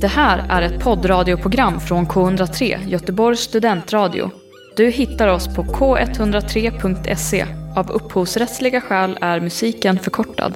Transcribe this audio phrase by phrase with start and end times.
[0.00, 4.30] Det här är ett poddradioprogram från K103, Göteborgs studentradio.
[4.76, 7.46] Du hittar oss på k103.se.
[7.76, 10.54] Av upphovsrättsliga skäl är musiken förkortad.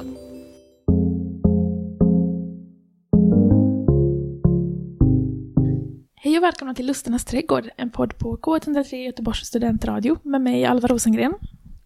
[6.15, 10.89] Hej och välkomna till Lusternas trädgård, en podd på K103 Göteborgs studentradio med mig Alva
[10.89, 11.35] Rosengren.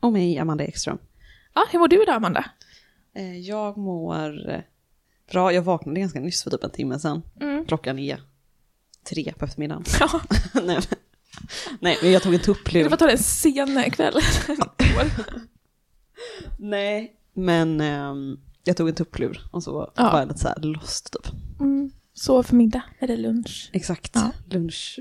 [0.01, 0.99] Och mig, Amanda Ekström.
[1.55, 2.45] Ja, hur mår du idag Amanda?
[3.15, 4.63] Eh, Jag mår
[5.31, 5.53] bra.
[5.53, 7.23] Jag vaknade ganska nyss för typ en timme sedan.
[7.41, 7.65] Mm.
[7.67, 8.21] Klockan är
[9.09, 9.85] tre på eftermiddagen.
[10.01, 10.21] Ja,
[10.63, 10.79] nej,
[11.81, 12.89] nej, men jag tog en tupplur.
[12.89, 14.15] var ta det en sen kväll.
[16.59, 20.13] Nej, men ehm, jag tog en tupplur och så Ja.
[20.13, 21.33] var jag lite så här lost typ.
[21.61, 21.91] Mm.
[22.15, 23.71] Så för middag det lunch.
[23.73, 24.13] Exakt.
[24.15, 24.31] Ja.
[24.51, 24.99] Lunch,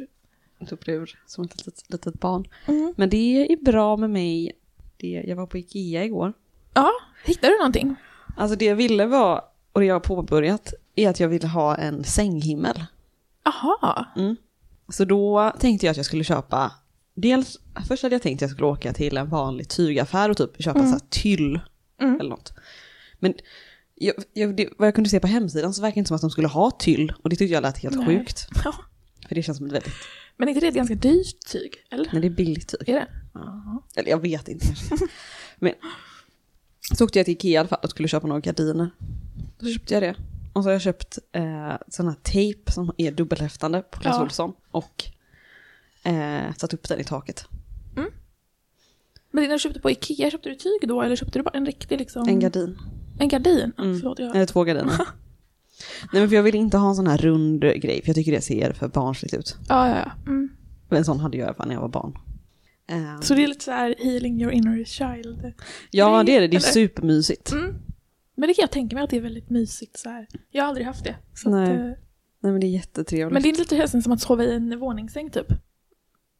[0.69, 2.45] tupplur som ett litet, litet barn.
[2.67, 2.93] Mm.
[2.97, 4.51] Men det är bra med mig.
[4.97, 6.33] Det, jag var på Ikea igår.
[6.73, 6.91] Ja,
[7.25, 7.95] hittade du någonting?
[8.37, 9.41] Alltså det jag ville var,
[9.75, 12.85] och det jag har påbörjat, är att jag ville ha en sänghimmel.
[13.45, 14.05] Aha.
[14.15, 14.35] Mm.
[14.89, 16.71] Så då tänkte jag att jag skulle köpa,
[17.13, 20.63] dels, först hade jag tänkt att jag skulle åka till en vanlig tygaffär och typ
[20.63, 21.59] köpa så här tyll
[22.01, 22.19] Mm.
[22.19, 22.53] eller något.
[23.19, 23.33] Men
[23.95, 26.21] jag, jag, det, vad jag kunde se på hemsidan så verkar det inte som att
[26.21, 28.05] de skulle ha tyll och det tyckte jag lät helt Nej.
[28.05, 28.47] sjukt.
[28.63, 28.73] Ja.
[29.27, 29.93] För det känns som ett väldigt,
[30.37, 31.73] Men är inte det ett ganska dyrt tyg?
[31.91, 32.09] Eller?
[32.11, 32.89] men det är billigt tyg.
[32.89, 33.07] Är det?
[33.95, 34.65] Eller jag vet inte.
[35.59, 35.73] Men
[36.97, 38.89] så åkte jag till Ikea i alla fall och skulle köpa några gardiner.
[39.59, 40.15] Då köpte jag det.
[40.53, 44.23] Och så har jag köpt eh, sån här tejp som är dubbelhäftande på Clas Ja.
[44.23, 44.53] Ohlson.
[44.71, 45.03] Och
[46.03, 47.45] eh, satt upp den i taket.
[49.31, 51.01] Men när du köpte på Ikea, köpte du tyg då?
[51.01, 52.27] Eller köpte du bara en riktig liksom?
[52.29, 52.77] En gardin.
[53.19, 53.71] En gardin?
[53.77, 53.99] Mm.
[53.99, 54.35] Förlåt, jag...
[54.35, 54.93] Eller två gardiner.
[56.13, 58.31] Nej men för jag vill inte ha en sån här rund grej, för jag tycker
[58.31, 59.57] det ser för barnsligt ut.
[59.69, 60.11] Ja, ja, ja.
[60.31, 60.49] Mm.
[60.89, 62.17] Men en sån hade jag i alla fall när jag var barn.
[62.87, 65.53] Eh, Så det är lite så här healing your inner child.
[65.91, 66.71] ja det är det, det är eller?
[66.71, 67.51] supermysigt.
[67.51, 67.75] Mm.
[68.35, 70.27] Men det kan jag tänka mig att det är väldigt mysigt så här.
[70.51, 71.15] Jag har aldrig haft det.
[71.33, 71.63] Så Nej.
[71.63, 71.85] Att, eh,
[72.39, 73.33] Nej men det är jättetrevligt.
[73.33, 75.47] men det är lite nästan som att sova i en våningssäng typ.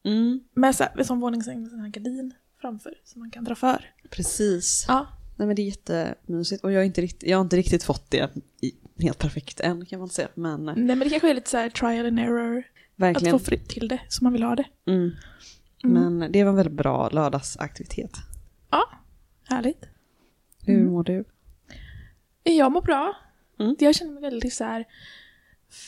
[0.04, 3.54] Mm, Med så här, sån våningssäng med sån här gardin framför som man kan dra
[3.54, 3.90] för.
[4.10, 4.84] precis.
[4.88, 5.06] Ja.
[5.36, 8.10] Nej men det är jättemysigt och jag, är inte riktigt, jag har inte riktigt fått
[8.10, 10.28] det i, helt perfekt än kan man säga.
[10.34, 12.62] Men eh, Nej men det kanske är lite så här trial and error.
[12.96, 13.34] verkligen.
[13.34, 14.64] Att få fritt till det som man vill ha det.
[14.86, 15.10] Mm.
[15.84, 18.10] Men det var en väldigt bra lördagsaktivitet.
[18.70, 18.84] Ja,
[19.44, 19.84] härligt.
[20.66, 20.92] Hur Mm.
[20.92, 21.24] mår du?
[22.52, 23.16] Jag mår bra.
[23.60, 23.76] Mm.
[23.78, 24.84] Jag känner mig väldigt så här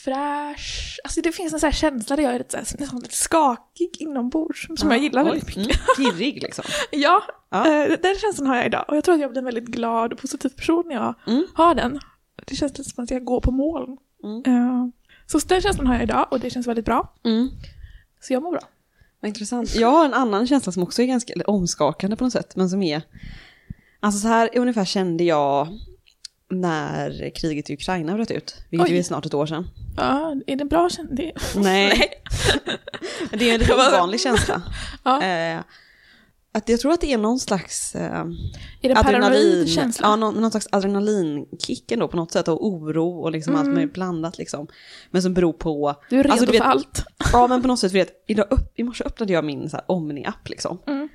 [0.03, 0.99] fräsch.
[1.03, 3.15] Alltså det finns en så här känsla där jag är lite, så här, nästan lite
[3.15, 4.67] skakig inombords.
[4.77, 5.97] Som jag gillar väldigt mycket.
[5.97, 6.11] Mm.
[6.11, 6.63] Girrig liksom.
[6.91, 8.85] Ja, eh, den känslan har jag idag.
[8.87, 11.45] Och jag tror att jag blir en väldigt glad och positiv person när jag Mm.
[11.53, 11.99] har den.
[12.45, 13.97] Det känns lite som att jag går på moln.
[14.23, 14.43] Mm.
[14.45, 14.87] Eh,
[15.25, 17.13] så den känslan har jag idag och det känns väldigt bra.
[17.23, 17.49] Mm.
[18.21, 18.61] Så jag mår bra.
[19.19, 19.75] Vad intressant.
[19.75, 22.81] Jag har en annan känsla som också är ganska omskakande på något sätt, men som
[22.83, 23.01] är...
[23.99, 25.67] Alltså så här ungefär kände jag
[26.49, 28.97] när kriget i Ukraina bröt ut, vilket Oj.
[28.97, 29.67] är snart ett år sedan.
[29.97, 31.15] Ja, är det bra känsla?
[31.61, 32.11] Nej.
[33.31, 34.61] det är en lite ovanlig känsla.
[35.03, 35.23] Ja.
[35.23, 35.59] Eh,
[36.51, 38.25] att jag tror att det är någon slags eh,
[38.81, 40.07] Är det en paranoid känsla?
[40.07, 43.93] ja, någon, någon slags adrenalinkick ändå på något sätt och oro och liksom allt möjligt
[43.93, 44.67] blandat liksom.
[45.11, 45.95] Men som beror på...
[46.09, 47.03] Du är redo Alltså, du vet- för allt.
[47.33, 49.85] Ja men på något sätt, att idag upp, i morse öppnade jag min så här,
[49.87, 50.79] Omni-app liksom.
[50.87, 51.09] Mm.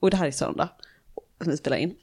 [0.00, 0.68] Och det här är söndag,
[1.42, 1.94] som vi spelar in.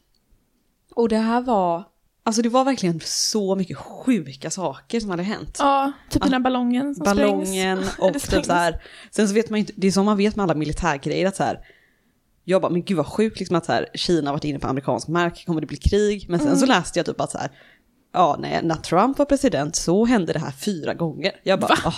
[0.96, 1.84] Och det här var,
[2.26, 5.56] alltså det var verkligen så mycket sjuka saker som hade hänt.
[5.60, 7.98] Ja, typ den här ballongen som Ballongen sprängs.
[8.00, 8.82] och typ så här.
[9.12, 11.36] Sen så vet man ju inte, det är som man vet med alla militärgrejer att
[11.36, 11.60] så här.
[12.44, 15.08] Jag bara, men gud vad sjukt liksom att så här, Kina varit inne på amerikansk
[15.08, 16.26] mark, kommer det bli krig?
[16.30, 16.60] Men sen Mm.
[16.60, 17.52] så läste jag typ att så här,
[18.14, 21.32] ja nej, när Trump var president så hände det här fyra gånger.
[21.44, 21.92] Jag bara, Va?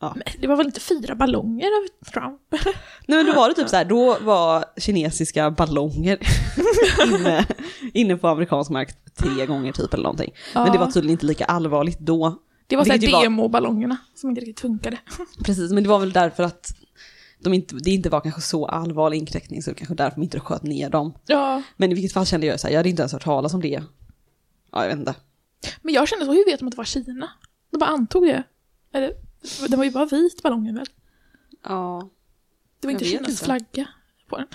[0.00, 0.36] Aha okej.
[0.40, 2.40] Det var väl inte fyra ballonger av Trump?
[3.06, 6.18] Nej men då var det typ så här, då var kinesiska ballonger
[7.06, 7.46] inne,
[7.94, 10.34] inne på amerikansk mark tre gånger typ eller någonting.
[10.54, 12.38] Men det var tydligen inte lika allvarligt då.
[12.66, 14.98] Det var så här Vilket ju var- demoballongerna som inte riktigt funkade.
[15.44, 16.74] Precis, men det var väl därför att
[17.40, 20.40] de inte, det inte var kanske så allvarlig inkräktning så det kanske därför de inte
[20.40, 21.14] sköt ner dem.
[21.26, 23.54] Ja, Men i vilket fall kände jag så här, jag hade inte ens hört talas
[23.54, 23.82] om det.
[24.72, 25.14] Ja, jag vet inte.
[25.82, 27.30] men jag kände så, hur vet de att det var Kina?
[27.70, 28.42] De bara antog det.
[28.94, 29.12] Eller,
[29.68, 30.86] det var ju bara vit ballongen väl?
[31.62, 32.10] Ja,
[32.80, 33.44] Det var inte Kinas inte.
[33.44, 33.88] flagga
[34.28, 34.46] på den.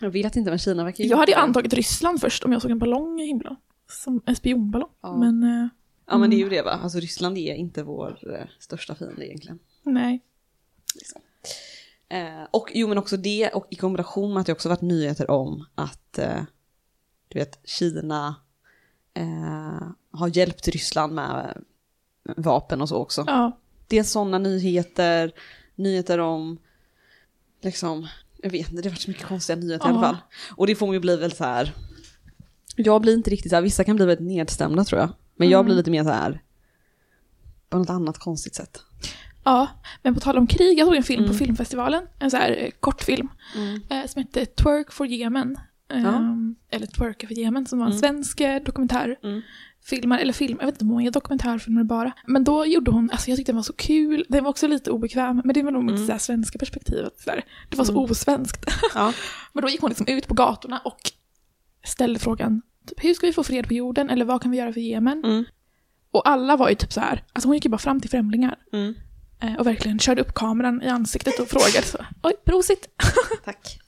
[0.00, 1.10] jag vet inte men Kina verkar ju...
[1.10, 3.56] Jag hade ju antagit Ryssland först om jag såg en ballong i himlen.
[3.90, 4.90] Som en spionballong.
[5.00, 5.16] Ja.
[5.16, 5.68] Men eh,
[6.06, 9.26] Ja men det är ju det va, alltså Ryssland är inte vår eh, största fiende
[9.26, 9.58] egentligen.
[9.82, 10.20] nej.
[10.94, 11.20] Liksom.
[12.08, 15.30] Eh, och jo men också det och i kombination med att det också varit nyheter
[15.30, 16.42] om att eh,
[17.28, 18.34] du vet Kina
[20.10, 21.64] har hjälpt Ryssland med
[22.36, 23.24] vapen och så också.
[23.26, 23.58] Ja.
[23.88, 25.32] Det är sådana nyheter,
[25.74, 26.58] nyheter om
[27.62, 28.06] liksom,
[28.42, 30.02] jag vet inte, det har varit så mycket konstiga nyheter i alla Ja.
[30.02, 30.16] fall.
[30.56, 31.72] Och det får mig bli väldigt så här,
[32.76, 35.10] jag blir inte riktigt så här, vissa kan bli väldigt nedstämda tror jag.
[35.36, 35.66] Men jag Mm.
[35.66, 36.42] blir lite mer så här,
[37.68, 38.82] på något annat konstigt sätt.
[39.44, 39.68] Ja,
[40.02, 41.32] men på tal om krig, jag såg en film Mm.
[41.32, 43.28] på filmfestivalen, en så här eh, kortfilm,
[43.90, 45.56] eh, som hette Twerk for Yemen.
[45.92, 46.36] Eh, Ja.
[46.70, 48.00] Eller Twerka för Yemen, som var en Mm.
[48.00, 49.16] svensk eh, dokumentär.
[49.88, 52.12] Filmar, eller film, jag vet inte om hon är dokumentärfilmer bara.
[52.26, 54.90] Men då gjorde hon, alltså jag tyckte den var så kul, den var också lite
[54.90, 56.18] obekväm, men det var nog mitt Mm.
[56.18, 57.18] svenska perspektivet.
[57.20, 57.44] Så där.
[57.70, 58.02] Det var så Mm.
[58.04, 58.66] osvenskt.
[58.94, 59.12] Ja.
[59.52, 60.98] Men då gick hon liksom ut på gatorna och
[61.86, 64.72] ställde frågan, typ, hur ska vi få fred på jorden, eller vad kan vi göra
[64.72, 65.24] för Yemen?
[65.24, 65.44] Mm.
[66.10, 68.56] Och alla var ju typ så här, alltså hon gick ju bara fram till främlingar.
[68.72, 68.94] Mm.
[69.42, 71.98] Eh, och verkligen körde upp kameran i ansiktet och frågade så.
[72.22, 72.88] Oj, prosit!
[73.44, 73.78] Tack.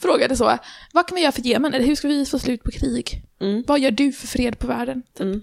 [0.00, 0.58] Frågade så.
[0.92, 1.74] Vad kan vi göra för Jemen?
[1.74, 3.22] Eller hur ska vi få slut på krig?
[3.40, 3.64] Mm.
[3.66, 5.02] Vad gör du för fred på världen?
[5.02, 5.20] Typ.
[5.20, 5.40] Mm.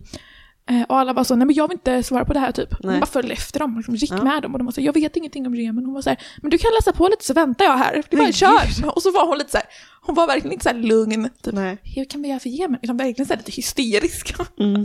[0.70, 2.70] Eh, och alla var så, nej men jag vill inte svara på det här typ.
[2.82, 3.00] Hon Nej.
[3.00, 4.24] bara följde efter dem, liksom, gick Ja.
[4.24, 5.86] med dem och de var så, jag vet ingenting om Jemen.
[5.86, 8.04] Hon var så här, men du kan läsa på lite så väntar jag här.
[8.10, 8.96] Det är bara kör!
[8.96, 9.68] Och så var hon lite så här,
[10.02, 11.30] hon var verkligen inte så här lugn.
[11.44, 11.78] Typ, Nej.
[11.84, 12.80] hur kan vi göra för Jemen?
[12.82, 14.34] Liksom, verkligen så här lite hysterisk.
[14.60, 14.82] Mm.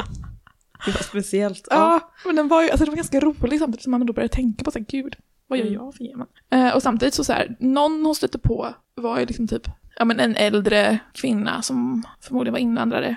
[0.87, 1.67] Det var speciellt.
[1.71, 4.35] Ja, men den var ju, alltså det var ganska roligt samtidigt som man då började
[4.35, 5.17] tänka på så här, gud,
[5.47, 5.75] vad gör Mm.
[5.75, 6.27] jag för Jemen?
[6.51, 10.05] Eh, och samtidigt så så här, någon hon stötte på var ju liksom typ, ja
[10.05, 13.17] men en äldre kvinna som förmodligen var invandrare,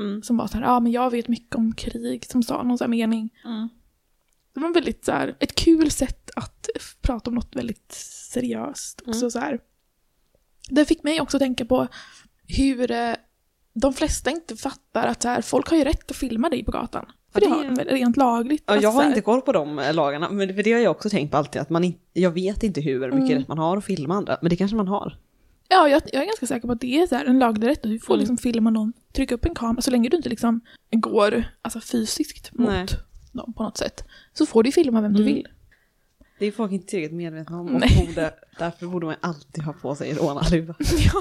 [0.00, 0.22] Mm.
[0.22, 2.84] som var så här, ja men jag vet mycket om krig, som sa någon så
[2.84, 3.30] här mening.
[3.44, 3.68] Mm.
[4.54, 6.68] Det var väldigt så här, ett kul sätt att
[7.02, 7.92] prata om något väldigt
[8.32, 9.00] seriöst.
[9.06, 9.30] Också Mm.
[9.30, 9.60] så här.
[10.70, 11.88] Det fick mig också att tänka på
[12.46, 13.14] hur eh,
[13.72, 16.70] de flesta inte fattar att så här, folk har ju rätt att filma dig på
[16.70, 17.06] gatan.
[17.38, 18.62] För det har är- väl rent lagligt.
[18.66, 21.10] Ja, jag har inte koll på de eh, lagarna, men för det har jag också
[21.10, 23.38] tänkt på alltid, att man in, jag vet inte hur mycket Mm.
[23.38, 25.16] rätt man har att filma andra, men det kanske man har.
[25.68, 27.82] Ja, jag, jag är ganska säker på att det är så här en laglig rätt.
[27.82, 28.20] Du får Mm.
[28.20, 30.60] liksom filma någon, trycka upp en kamera, så länge du inte liksom
[30.90, 32.86] går alltså, fysiskt mot Nej.
[33.32, 34.04] dem på något sätt.
[34.32, 35.34] Så får du filma vem du Mm.
[35.34, 35.48] vill.
[36.38, 37.72] Det är folk inte tillräckligt medvetna om, och
[38.06, 40.74] borde, därför borde man alltid ha på sig rånarluva.
[40.80, 41.20] ja.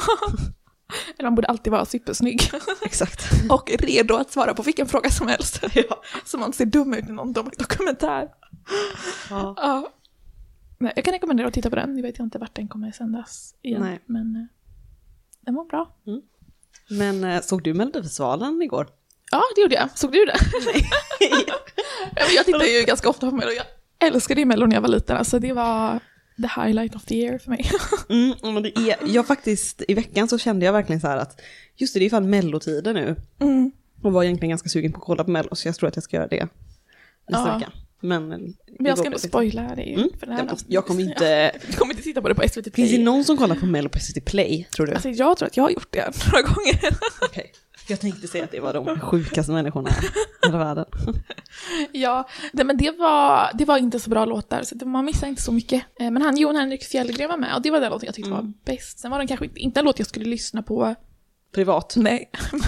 [1.18, 2.42] Eller man borde alltid vara supersnygg.
[2.82, 3.22] Exakt.
[3.50, 5.64] Och redo att svara på vilken fråga som helst.
[5.74, 6.02] Ja.
[6.26, 8.30] Så man ser dum ut i någon dokumentär.
[9.30, 9.54] Ja.
[9.58, 9.92] Ja.
[10.78, 11.96] Nej, jag kan rekommendera att titta på den.
[11.96, 13.82] Nu vet jag inte vart den kommer sändas igen.
[13.82, 14.00] Nej.
[14.06, 14.46] Men eh,
[15.42, 15.96] den var bra.
[16.90, 18.88] Men eh, såg du Melodifestivalen igår?
[19.32, 19.98] Ja, det gjorde jag.
[19.98, 20.38] Såg du det?
[22.16, 23.52] Men jag tittar ju ganska ofta på Mello.
[23.52, 23.66] Jag
[24.08, 25.18] älskade ju Mello när jag var liten.
[25.18, 26.00] Alltså det var
[26.42, 27.72] the highlight of the year för mig.
[28.10, 31.42] Mm, men det är, jag faktiskt, i veckan så kände jag verkligen så här att,
[31.76, 33.16] just det, det är fan mellotider nu.
[33.40, 33.72] Mm.
[34.02, 36.04] Och var egentligen ganska sugen på att kolla på mello, så jag tror att jag
[36.04, 36.48] ska göra det
[37.30, 37.58] nästa Ja.
[37.58, 37.72] vecka.
[38.02, 39.28] Men, Men jag ska faktiskt.
[39.28, 39.94] spoila dig.
[39.94, 40.10] Mm.
[40.20, 41.52] För det här Jag, jag kommer inte...
[41.68, 42.98] Jag kommer inte titta på det på SVT Finns Play.
[42.98, 44.94] det någon som kollar på mello på SVT Play, tror du?
[44.94, 46.98] Alltså jag tror att jag har gjort det några gånger.
[47.22, 47.52] Okej.
[47.88, 50.86] Jag tänkte säga att det var de sjukaste människorna i hela världen.
[51.92, 55.28] ja, det, men det var, det var inte så bra låtar, så det, man missar
[55.28, 55.84] inte så mycket.
[56.00, 58.32] Eh, Men han, Jon Henrik Fjällgren var med och det var den låten jag tyckte
[58.32, 58.46] Mm.
[58.46, 59.00] var bäst.
[59.00, 60.96] Sen var den kanske inte, en låt jag skulle lyssna på,
[61.56, 61.94] Privat.
[61.98, 62.30] nej.
[62.52, 62.62] Men,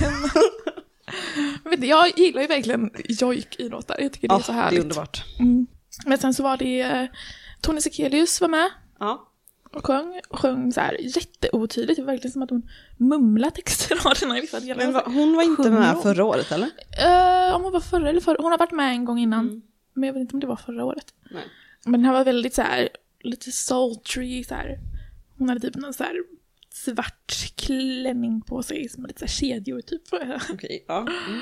[1.79, 4.61] men jag gillar ju verkligen jojk i låtar, jag tycker det är så Ja, det
[4.61, 4.79] härligt.
[4.79, 5.23] är underbart.
[5.39, 5.67] Mm.
[6.05, 7.05] Men sen så var det eh,
[7.61, 8.69] Tone Sekelius var med
[8.99, 9.26] Ja.
[9.77, 11.97] Och sjöng, och sjöng så här jätteotydligt.
[11.97, 14.85] Det var verkligen som att hon mumlade textraderna i vissa delar.
[14.85, 16.03] Men va, hon var inte med hon?
[16.03, 16.69] förra året, eller?
[16.99, 19.47] Eh, om hon var förra eller förra, hon har varit med en gång innan.
[19.47, 19.61] Mm.
[19.93, 21.13] Men jag vet inte om det var förra året.
[21.31, 21.43] Nej.
[21.85, 22.89] Men den här var väldigt så här,
[23.23, 24.79] lite sultry så här.
[25.37, 26.23] Hon hade typ någon så här
[26.73, 30.01] svart klänning på sig som lite så här kedjor typ.
[30.53, 30.99] Okej, ja.
[30.99, 31.41] Mm.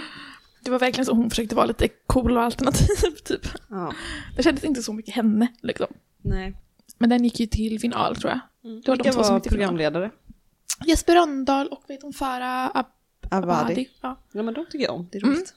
[0.61, 3.47] Det var verkligen så hon försökte vara lite cool och alternativ typ.
[3.69, 3.93] ja.
[4.37, 5.87] Det kändes inte så mycket henne liksom.
[6.21, 6.55] Nej.
[6.97, 8.39] Men den gick ju till final tror jag.
[8.71, 8.81] Mm.
[8.81, 9.67] Det var de Vilka var till final.
[9.67, 10.11] programledare?
[10.85, 12.85] Jesper Rönndahl och vet hon Farah Ab-
[13.31, 13.51] Avadi.
[13.63, 13.89] Abadi.
[14.01, 14.19] Ja.
[14.31, 15.07] Ja, men de tycker jag om.
[15.11, 15.35] Det är Mm.
[15.35, 15.53] roligt.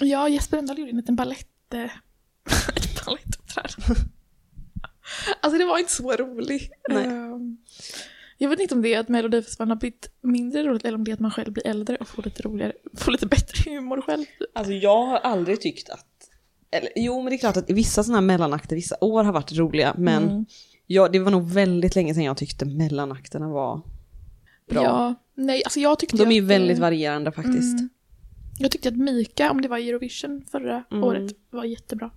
[0.00, 1.74] ja, Jesper Rönndahl gjorde en liten balett...
[1.74, 1.80] eh,
[2.76, 4.00] ett balettuppträdande.
[5.40, 6.72] alltså det var inte så roligt.
[6.88, 7.04] Nej.
[7.06, 7.56] Ehm,
[8.38, 11.10] jag vet inte om det är att Melodifestivalen har blivit mindre roligt eller om det
[11.10, 14.24] är att man själv blir äldre och får lite roligare, får lite bättre humor själv.
[14.54, 16.06] Alltså jag har aldrig tyckt att...
[16.70, 19.52] Eller, jo, men det är klart att vissa sådana här mellanakter vissa år har varit
[19.52, 20.46] roliga, men Mm.
[20.86, 23.80] ja, det var nog väldigt länge sedan jag tyckte mellanakterna var
[24.70, 24.82] bra.
[24.84, 27.78] Ja, nej, alltså jag tyckte De är ju att, väldigt eh, varierande faktiskt.
[27.78, 27.88] Mm.
[28.58, 31.04] Jag tyckte att Mika, om det var Eurovision förra Mm.
[31.04, 32.10] året, var jättebra.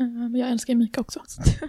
[0.00, 1.20] Eh, Men jag älskar Mika också.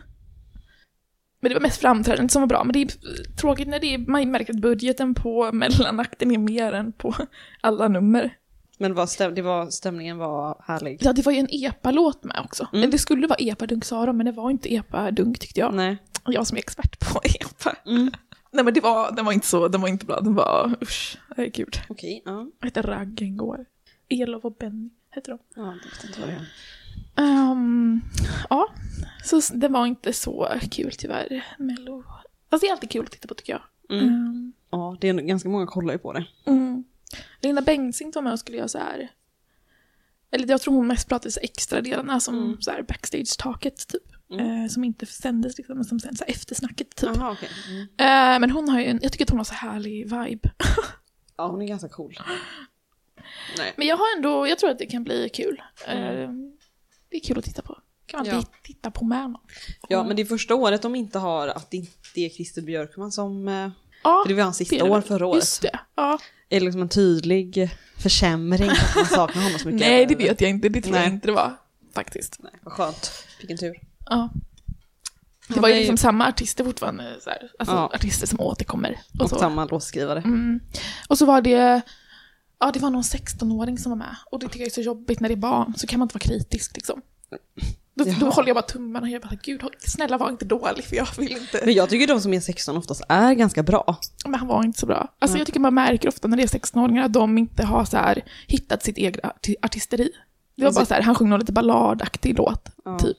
[1.40, 2.64] Men det var mest framträdandet som var bra.
[2.64, 2.88] Men det är
[3.36, 7.16] tråkigt när det är, man märker att budgeten på mellanakten är mer än på
[7.62, 8.38] alla nummer.
[8.78, 10.98] Men vad stäm, det var, stämningen var härlig.
[11.02, 12.68] Ja, det var ju en epa-låt med också.
[12.74, 12.90] Mm.
[12.92, 15.74] Det skulle vara epa-dunk Sara, men det var inte epa-dunk tyckte jag.
[15.74, 15.98] Nej.
[16.26, 17.76] Jag som är expert på epa.
[17.86, 18.12] Mm.
[18.52, 20.22] Nej men det var, den var inte så, den var inte bra.
[20.22, 21.78] Den var, usch, nej gud.
[21.90, 22.32] Okej, ja.
[22.34, 23.66] Vad hette Raggen går?
[24.10, 25.40] Elof och Benny hette de.
[25.56, 26.46] Ja, det vet inte vad det.
[27.22, 28.02] Ehm,
[28.50, 28.68] ja,
[29.26, 32.04] så det var inte så kul tyvärr, Mello.
[32.50, 33.98] Fast det är alltid kul att titta på tycker jag.
[33.98, 34.08] Mm.
[34.10, 36.26] Ehm, Ja, det är ganska många kollar ju på det.
[36.46, 36.84] mm.
[37.42, 39.12] Linda Bengtzing var med och skulle göra så här
[40.32, 42.62] eller jag tror hon mest pratade så extra delarna som Mm.
[42.62, 44.04] så här backstage-taket typ.
[44.32, 44.64] Mm.
[44.64, 47.10] Eh, som inte sändes liksom, men som här eftersnacket typ.
[47.16, 47.50] Jaha, okej.
[47.68, 47.82] Mm.
[47.82, 50.50] Eh, men hon har ju en, jag tycker att hon har så härlig vibe.
[51.40, 52.18] Ja, hon är ganska cool.
[53.58, 53.74] Nej.
[53.78, 55.62] Men jag har ändå, jag tror att det kan bli kul.
[55.88, 56.58] Eh, Mm.
[57.10, 57.78] det är kul att titta på.
[58.06, 58.34] Kan man Ja.
[58.42, 59.42] ti- titta på med någon.
[59.90, 63.12] Ja, men det är första året de inte har att det inte är Christer Björkman
[63.12, 63.48] som...
[64.04, 65.36] Ja, För det var hans sista år förra året.
[65.44, 65.80] Just det.
[65.96, 66.20] Ja.
[66.50, 69.88] Är det liksom en tydlig försämring att man saknar honom så mycket?
[69.88, 70.70] Nej, det vet jag inte.
[70.70, 71.54] Det tror jag inte det var.
[71.96, 72.36] Faktiskt.
[72.40, 73.12] Nej, vad skönt.
[73.40, 73.76] Vilken tur.
[74.06, 74.30] Ja.
[75.48, 77.16] Det var ju liksom samma artister fortfarande.
[77.22, 77.52] Så här.
[77.60, 77.92] Alltså Ja.
[77.94, 79.00] artister som återkommer.
[79.14, 79.40] Och, Och så.
[79.40, 80.20] samma låtskrivare.
[80.20, 80.60] Mm.
[81.08, 81.82] Och så var det,
[82.60, 84.16] ja det var någon 16-åring som var med.
[84.32, 86.14] Och det tycker jag är så jobbigt när det är barn, så kan man inte
[86.16, 87.02] vara kritisk liksom.
[87.98, 90.96] Då, då håller jag bara tummarna och jag bara, gud snälla var inte dålig för
[90.96, 91.62] jag vill inte.
[91.66, 93.98] Men jag tycker de som är 16 oftast är ganska bra.
[94.26, 95.14] Men han var inte så bra.
[95.20, 95.40] Alltså Nej.
[95.40, 98.24] jag tycker man märker ofta när det är 16-åringar att de inte har så här
[98.48, 100.10] hittat sitt eget arti- artisteri.
[100.56, 103.00] Det var Alltså- bara så här, han sjöng någon lite balladaktig låt, Ja.
[103.00, 103.18] typ.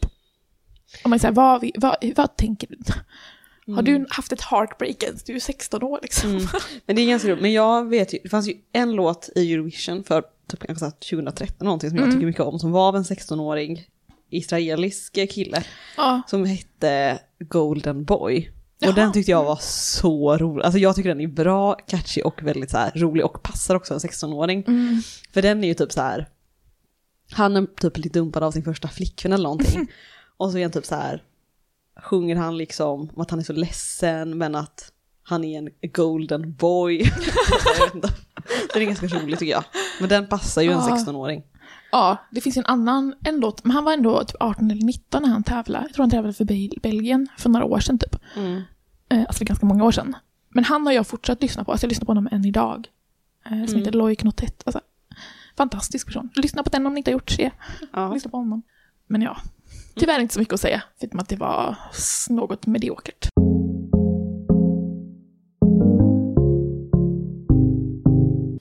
[1.04, 2.76] Och man säger, vad, vad, vad tänker du?
[3.74, 3.84] Har Mm.
[4.02, 5.24] du haft ett heartbreak ens?
[5.24, 6.30] Du är 16 år liksom.
[6.30, 6.46] Mm.
[6.86, 7.42] Men det är ganska roligt.
[7.42, 10.84] Men jag vet ju, det fanns ju en låt i Eurovision för typ kanske så
[10.84, 12.16] här 2013 någonting som jag Mm.
[12.16, 12.58] tycker mycket om.
[12.58, 13.88] Som var av en 16-årig
[14.30, 15.64] israelisk kille.
[15.96, 18.50] Ja, Som hette Golden Boy.
[18.78, 18.90] Jaha.
[18.90, 20.64] Och den tyckte jag var så rolig.
[20.64, 24.00] Alltså jag tycker den är bra, catchy och väldigt så rolig och passar också en
[24.00, 24.64] 16-åring.
[24.66, 25.02] mm.
[25.32, 26.28] För den är ju typ så här,
[27.30, 29.88] han är typ lite dumpad av sin första flickvän eller någonting.
[30.36, 31.22] och så är han typ så här,
[32.02, 34.92] sjunger han liksom om att han är så ledsen men att
[35.22, 36.98] han är en golden boy.
[37.94, 38.08] inte.
[38.72, 39.64] Den är ganska rolig tycker jag.
[40.00, 40.96] Men den passar ju en Ja.
[41.06, 41.42] 16-åring.
[41.92, 45.22] Ja, det finns en annan en låt, men han var ändå typ 18 eller 19
[45.22, 45.84] när han tävlade.
[45.84, 48.16] Jag tror han tävlade för Bel- Belgien för några år sedan typ.
[48.36, 48.62] Mm.
[49.08, 50.16] Eh, alltså för ganska många år sedan.
[50.48, 52.86] Men han har jag fortsatt lyssna på, alltså jag lyssnar på honom än idag.
[53.44, 53.76] Eh, som Mm.
[53.78, 54.62] heter Loic Notet.
[54.66, 54.80] Alltså,
[55.56, 56.30] fantastisk person.
[56.34, 57.50] Lyssna på den om ni inte har gjort det.
[57.92, 58.12] Ja.
[58.14, 58.62] Lyssna på honom.
[59.06, 59.36] Men ja,
[59.96, 61.76] tyvärr inte så mycket att säga, förutom att det var
[62.30, 63.28] något mediokert.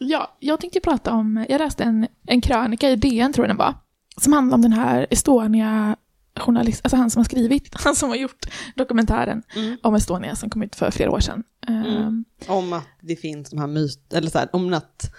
[0.07, 3.57] Ja, jag tänkte prata om, jag läste en, en krönika i DN tror jag den
[3.57, 3.73] var,
[4.21, 5.95] som handlar om den här Estonia
[6.39, 8.45] journalist, alltså han som har skrivit, han som har gjort
[8.75, 9.77] dokumentären Mm.
[9.83, 11.43] om Estonia som kom ut för flera år sedan.
[11.67, 12.25] Mm.
[12.47, 15.11] Om att det finns de här myter, eller så här, om att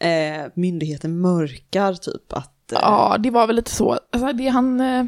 [0.00, 2.72] eh, myndigheten mörkar typ att...
[2.72, 3.98] Eh, Ja, det var väl lite så.
[4.12, 5.04] Alltså, det han eh,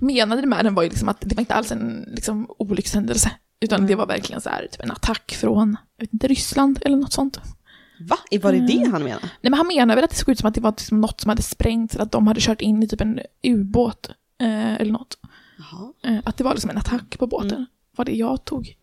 [0.00, 3.30] menade med den var ju liksom att det var inte alls en liksom, olyckshändelse,
[3.60, 3.88] utan Mm.
[3.88, 7.12] det var verkligen så här, typ en attack från, jag vet inte, Ryssland eller något
[7.12, 7.40] sånt.
[8.08, 8.16] Va?
[8.42, 8.92] Var det det Mm.
[8.92, 9.20] han menar?
[9.22, 11.20] Nej, men han menar väl att det såg ut som att det var liksom något
[11.20, 14.08] som hade sprängts, eller att de hade kört in i typ en ubåt
[14.40, 15.18] eh, eller något.
[16.04, 17.50] Eh, att det var liksom en attack på båten.
[17.52, 17.66] Mm.
[17.96, 18.76] Var det jag tog,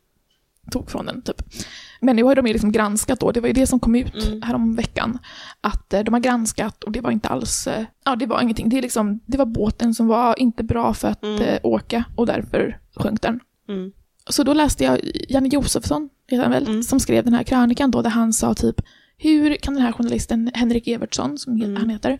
[0.71, 1.41] tog från den, typ.
[2.01, 4.27] Men nu har de ju liksom granskat då, det var ju det som kom ut
[4.27, 4.41] Mm.
[4.41, 5.19] härom veckan.
[5.61, 8.69] Att eh, de har granskat och det var inte alls, eh, ja det var ingenting.
[8.69, 11.41] Det, liksom, det var båten som var inte bra för att Mm.
[11.41, 13.39] eh, åka och därför sjönk den.
[13.69, 13.91] Mm.
[14.29, 14.99] Så då läste jag
[15.29, 16.83] Janne Josefsson, heter han väl, Mm.
[16.83, 18.81] som skrev den här krönikan då, där han sa typ,
[19.19, 21.75] hur kan den här journalisten, Henrik Evertsson, som Mm.
[21.75, 22.19] han heter,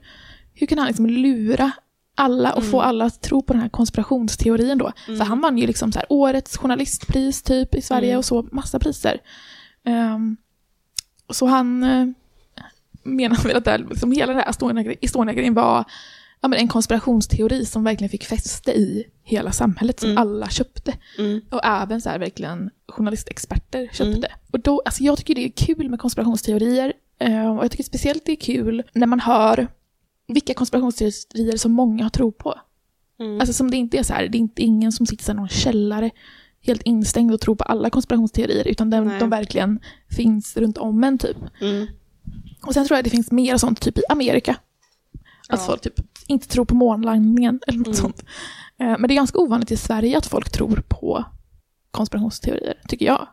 [0.53, 1.72] hur kan han liksom lura
[2.15, 2.72] alla och Mm.
[2.72, 4.91] få alla att tro på den här konspirationsteorin då?
[5.06, 5.27] För Mm.
[5.27, 8.18] han vann ju liksom så här årets journalistpris typ i Sverige Mm.
[8.18, 9.18] och så, massa priser.
[9.84, 10.38] Ehm,
[11.29, 12.10] så han uh,
[13.03, 15.86] menar väl att det här, liksom hela den här Estonia- Estonia-grejen var
[16.41, 20.22] ja, men en konspirationsteori som verkligen fick fäste i hela samhället, som Mm.
[20.22, 20.93] alla köpte.
[21.17, 21.41] Mm.
[21.51, 24.27] Och även så här verkligen journalistexperter köpte.
[24.27, 24.39] Mm.
[24.51, 26.93] Och då, alltså jag tycker det är kul med konspirationsteorier.
[27.19, 29.67] eh, Och jag tycker speciellt det är kul när man hör
[30.27, 32.60] vilka konspirationsteorier som många tror på.
[33.19, 33.39] Mm.
[33.39, 35.48] Alltså som det inte är så här, det är inte ingen som sitter i någon
[35.50, 36.12] källare
[36.62, 39.79] helt instängd och tror på alla konspirationsteorier, utan de, de verkligen
[40.10, 41.38] finns runt om en typ.
[41.62, 41.88] Mm.
[42.62, 44.55] Och sen tror jag det finns mer sånt typ i Amerika.
[45.50, 45.65] Att Ja.
[45.65, 45.94] folk typ
[46.27, 47.98] inte tror på månlandningen eller något Mm.
[47.98, 48.24] sånt.
[48.79, 51.25] Eh, Men det är ganska ovanligt i Sverige att folk tror på
[51.91, 53.27] konspirationsteorier, tycker jag.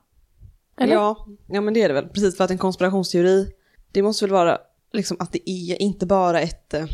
[0.80, 0.94] Eller?
[0.94, 2.08] Ja, ja, men det är det väl.
[2.08, 3.48] Precis, för att en konspirationsteori,
[3.92, 4.58] det måste väl vara
[4.92, 6.86] liksom att det är inte bara ett eh,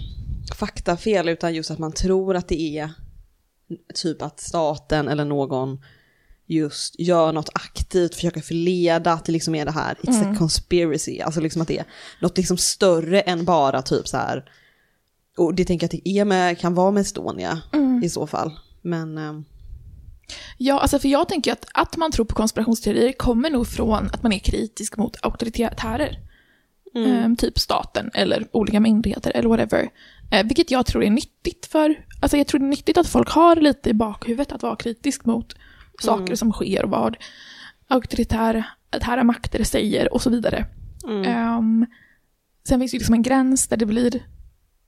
[0.59, 2.91] faktafel, utan just att man tror att det är
[3.95, 5.81] typ att staten eller någon
[6.47, 10.33] just gör något aktivt, försöker förleda att det liksom är det här, it's Mm.
[10.33, 11.85] a conspiracy, alltså liksom att det är
[12.21, 14.45] något liksom större än bara typ så här,
[15.37, 18.03] och det tänker jag att det är med, kan vara med Estonia Mm.
[18.05, 18.59] i så fall.
[18.83, 19.33] Men, eh,
[20.59, 24.23] Ja, alltså för jag tänker att, att man tror på konspirationsteorier kommer nog från att
[24.23, 26.19] man är kritisk mot auktoritärer.
[26.95, 29.89] mm, Eh, typ staten eller olika myndigheter eller whatever.
[30.31, 33.29] Eh, vilket jag tror är nyttigt för, alltså jag tror det är nyttigt att folk
[33.29, 35.55] har lite i bakhuvudet att vara kritisk mot
[36.03, 36.37] saker Mm.
[36.37, 37.17] som sker och vad
[37.89, 38.65] auktoritära
[39.25, 40.67] makter säger och så vidare.
[41.05, 41.87] mm, Ehm,
[42.69, 44.23] sen finns det ju liksom en gräns där det blir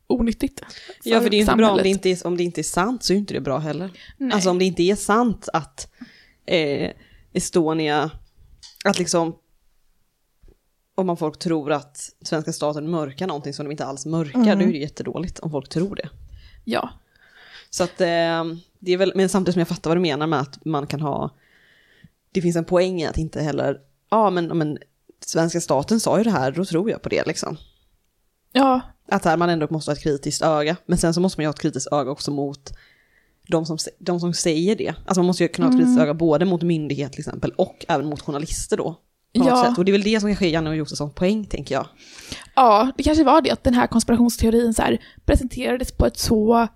[0.06, 0.62] onyttigt.
[1.02, 1.82] Ja, för det är inte bra om samhället.
[1.84, 3.90] det inte är, om det inte är sant så är inte det bra heller.
[4.18, 4.32] Nej.
[4.32, 5.92] Alltså om det inte är sant att
[6.46, 6.90] eh,
[7.32, 8.10] Estonia,
[8.84, 9.36] att liksom
[10.94, 14.58] om man folk tror att svenska staten mörkar någonting som de inte alls mörkar, Mm.
[14.58, 16.08] då är det jättedåligt om folk tror det.
[16.64, 16.90] Ja,
[17.70, 18.44] Så att eh,
[18.78, 21.00] det är väl, men samtidigt som jag fattar vad du menar med att man kan
[21.00, 21.30] ha,
[22.32, 23.80] det finns en poäng i att inte heller,
[24.10, 24.78] ja men, men
[25.26, 27.56] svenska staten sa ju det här, då tror jag på det liksom.
[28.52, 31.42] ja, Att här man ändå måste ha ett kritiskt öga, men sen så måste man
[31.42, 32.72] ju ha ett kritiskt öga också mot
[33.48, 34.94] de som, de som säger det.
[35.06, 37.84] Alltså man måste ju kunna ha ett kritiskt öga både mot myndighet till exempel och
[37.88, 38.96] även mot journalister då.
[39.32, 39.74] Ja.
[39.78, 41.86] Och det är väl det som kanske är Janne och Josefssons poäng tänker jag.
[42.54, 46.68] ja, det kanske var det att den här konspirationsteorin så här presenterades på ett så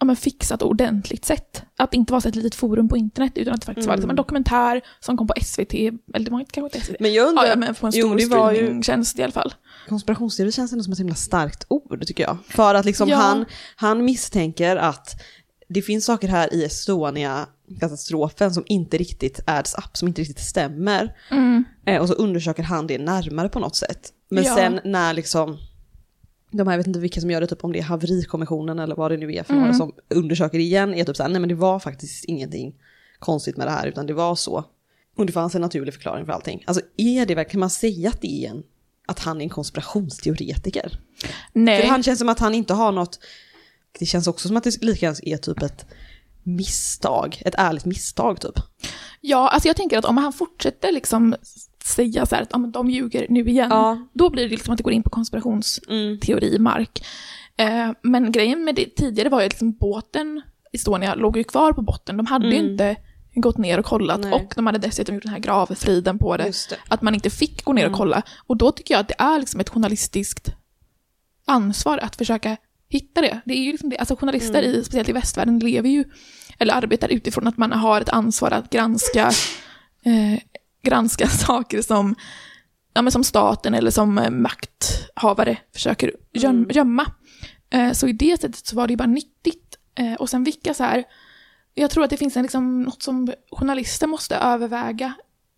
[0.00, 1.62] ja, men fixat ordentligt sätt.
[1.76, 3.94] Att det inte var så ett litet forum på internet utan att det faktiskt var
[3.96, 6.96] liksom en dokumentär som kom på SVT, eller det var inte kanske inte SVT.
[7.00, 9.32] Men jag undrar, Ja, men på en jo, stor det var ju- streamingtjänst i alla
[9.32, 9.54] fall.
[9.88, 12.36] konspirationsteori känns ändå som ett himla starkt ord tycker jag.
[12.48, 13.16] För att liksom Ja.
[13.16, 13.44] han,
[13.76, 15.22] han misstänker att
[15.68, 21.16] det finns saker här i Estonia-katastrofen som inte riktigt adds up, som inte riktigt stämmer.
[21.30, 21.64] Mm.
[21.86, 24.08] Eh, och så undersöker han det närmare på något sätt.
[24.30, 24.54] Men Ja.
[24.54, 25.58] sen när liksom,
[26.50, 28.94] de här, jag vet inte vilka som gör det, typ om det är haverikommissionen eller
[28.96, 29.62] vad det nu är för Mm.
[29.64, 32.74] några som undersöker igen, är typ såhär, nej men det var faktiskt ingenting
[33.18, 34.64] konstigt med det här, utan det var så.
[35.16, 36.64] Och det fanns en naturlig förklaring för allting.
[36.66, 38.62] Alltså är det verkligen, kan man säga att det är en,
[39.06, 41.00] att han är en konspirationsteoretiker?
[41.52, 41.80] Nej.
[41.80, 43.18] För han känns som att han inte har något,
[43.98, 45.86] det känns också som att det lika gärna är typ ett
[46.42, 48.54] misstag, ett ärligt misstag typ.
[49.20, 51.34] Ja, alltså jag tänker att om han fortsätter liksom
[51.84, 54.06] säga så här att ja, men de ljuger nu igen, Ja.
[54.12, 57.06] då blir det liksom att det går in på konspirationsteorimark.
[57.56, 61.72] Eh, men grejen med det tidigare var ju att liksom båten Estonia låg ju kvar
[61.72, 62.16] på botten.
[62.16, 62.96] De hade ju inte
[63.34, 64.32] gått ner och kollat Nej.
[64.32, 66.44] och de hade dessutom gjort den här gravfriden på det.
[66.44, 66.78] Det.
[66.88, 68.22] Att man inte fick gå ner och kolla.
[68.46, 70.52] Och då tycker jag att det är liksom ett journalistiskt
[71.44, 72.56] ansvar att försöka
[72.88, 73.40] hitta det.
[73.44, 73.98] Det är ju liksom det.
[73.98, 76.04] Alltså journalister, i, speciellt i västvärlden, lever ju,
[76.58, 79.26] eller arbetar utifrån att man har ett ansvar att granska,
[80.04, 80.38] eh,
[80.82, 82.14] granska saker som,
[82.94, 87.06] ja, men som staten eller som eh, makthavare försöker göm, gömma.
[87.70, 89.76] Eh, så i det sättet så var det ju bara nyttigt.
[89.94, 91.04] Eh, och sen vilka så här,
[91.74, 95.14] jag tror att det finns en, liksom, något som journalister måste överväga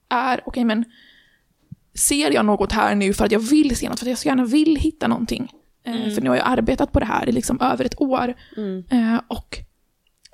[0.09, 0.85] är, okej men
[1.95, 4.29] ser jag något här nu för att jag vill se något, för att jag så
[4.29, 5.53] gärna vill hitta någonting.
[5.85, 8.35] Eh, För nu har jag arbetat på det här i liksom över ett år.
[8.91, 9.59] Eh, och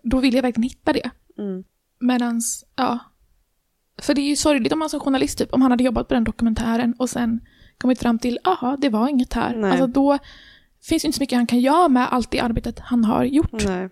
[0.03, 1.11] då vill jag verkligen hitta det.
[1.39, 1.65] Mm.
[2.01, 2.99] Medans, ja.
[3.99, 6.15] För det är ju sorgligt om man som journalist, typ, om han hade jobbat på
[6.15, 7.41] den dokumentären och sen
[7.79, 9.57] kommit fram till, aha, det var inget här.
[9.57, 9.71] Nej.
[9.71, 10.19] Alltså då
[10.83, 13.65] finns ju inte så mycket han kan göra med allt det arbetet han har gjort.
[13.67, 13.89] Nej,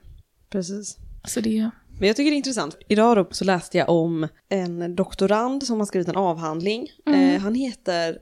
[0.50, 0.96] precis.
[1.24, 2.76] Så det, Men jag tycker det är intressant.
[2.88, 6.88] Idag då så läste jag om en doktorand som har skrivit en avhandling.
[7.06, 8.18] Eh, han heter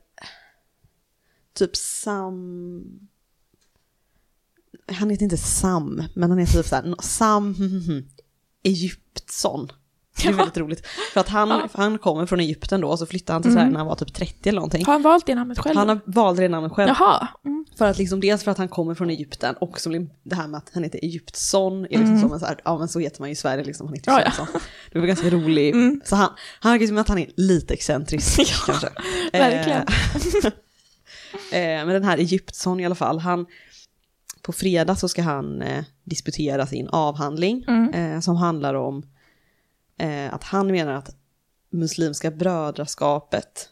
[1.55, 2.83] typ Sam...
[4.87, 7.55] Han heter inte Sam, men han heter typ såhär Sam
[8.63, 9.69] Egyptsson.
[10.23, 10.87] Det är väldigt roligt.
[11.13, 13.79] För att han, han kommer från Egypten då och så flyttade han till Sverige när
[13.79, 14.85] han var typ 30 eller någonting.
[14.85, 15.77] har han valt det namnet själv?
[15.77, 16.89] Han har valde det namnet själv.
[16.99, 17.29] Jaha.
[17.45, 17.65] Mm.
[17.79, 20.59] För att liksom dels för att han kommer från Egypten och blir det här med
[20.59, 23.29] att han heter Egyptsson är liksom som en så här, ja men så heter man
[23.29, 24.23] ju i Sverige liksom, han heter Mm.
[24.25, 24.45] Ja, ja.
[24.47, 24.61] Svensson.
[24.93, 25.77] Det var ganska roligt.
[26.09, 26.29] Så han,
[26.61, 28.89] han verkar som att han är lite excentrisk kanske.
[29.33, 29.87] verkligen.
[31.53, 33.47] Eh, eh, men den här Egyptsson i alla fall, han,
[34.43, 39.03] på fredag så ska han eh, disputera sin avhandling eh, som handlar om
[39.99, 41.17] eh, att han menar att
[41.71, 43.69] Muslimska brödraskapet,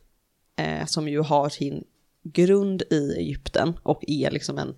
[0.57, 1.85] eh, som ju har sin
[2.23, 4.75] grund i Egypten och är liksom en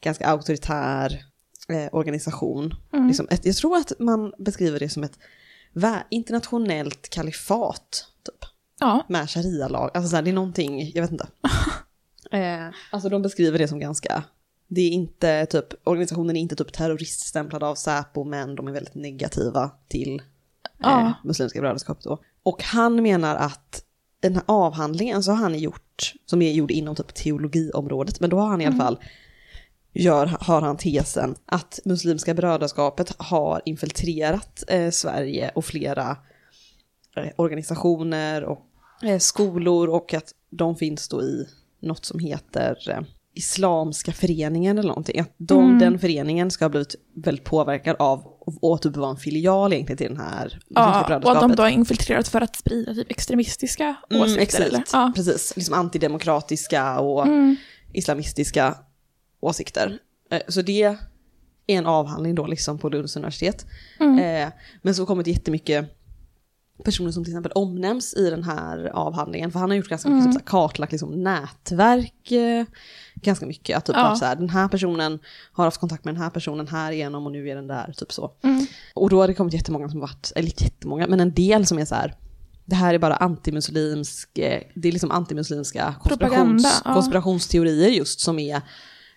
[0.00, 1.24] ganska auktoritär
[1.68, 2.74] eh, organisation.
[3.08, 5.18] Liksom ett, jag tror att man beskriver det som ett
[6.10, 8.44] internationellt kalifat, typ
[8.80, 9.06] Ja.
[9.08, 9.90] med sharia-lag.
[9.94, 11.28] Alltså så här, det är någonting, jag vet inte.
[12.36, 14.24] eh, alltså de beskriver det som ganska,
[14.68, 18.94] det är inte typ, organisationen är inte typ terroriststämplad av Säpo, men de är väldigt
[18.94, 20.22] negativa till
[20.84, 21.12] eh, Ja.
[21.24, 22.18] Muslimska brödraskapet då.
[22.42, 23.84] Och han menar att
[24.20, 28.38] den här avhandlingen så har han gjort, som är gjord inom typ teologiområdet, men då
[28.38, 28.98] har han i alla fall
[29.92, 36.16] gör, har han tesen att Muslimska brödraskapet har infiltrerat eh, Sverige och flera
[37.16, 38.66] eh, organisationer och
[39.02, 41.46] eh, skolor och att de finns då i
[41.80, 43.00] något som heter eh,
[43.34, 45.20] Islamska föreningen eller någonting.
[45.20, 48.18] Att de, den föreningen ska ha blivit väldigt påverkad av
[48.60, 51.18] och typ vara en filial egentligen till den här ja.
[51.24, 54.42] Och att de då har infiltrerat för att sprida typ extremistiska Mm, åsikter.
[54.42, 54.82] exakt, eller?
[54.92, 55.12] Ja.
[55.16, 55.52] precis.
[55.56, 57.26] Liksom antidemokratiska och
[57.92, 58.74] islamistiska
[59.40, 59.98] åsikter.
[60.30, 60.96] Eh, Så det är
[61.66, 63.66] en avhandling då liksom på Lunds universitet.
[64.00, 64.18] Mm.
[64.18, 65.97] Eh, Men så har kommit jättemycket
[66.84, 69.52] personer som till exempel omnämns i den här avhandlingen.
[69.52, 70.36] För han har gjort ganska mycket, Mm.
[70.36, 72.64] typ, kartlagt liksom, nätverk eh,
[73.14, 73.76] ganska mycket.
[73.76, 74.16] Att typ, Ja.
[74.16, 75.18] så här, den här personen
[75.52, 78.12] har haft kontakt med den här personen här igenom och nu är den där, typ
[78.12, 78.30] så.
[78.44, 78.66] Mm.
[78.94, 81.84] Och då har det kommit jättemånga som varit, eller jättemånga, men en del som är
[81.84, 82.14] så här,
[82.64, 86.94] det här är bara antimuslimsk, eh, det är liksom antimuslimska konspirations, ja.
[86.94, 88.60] konspirationsteorier just som är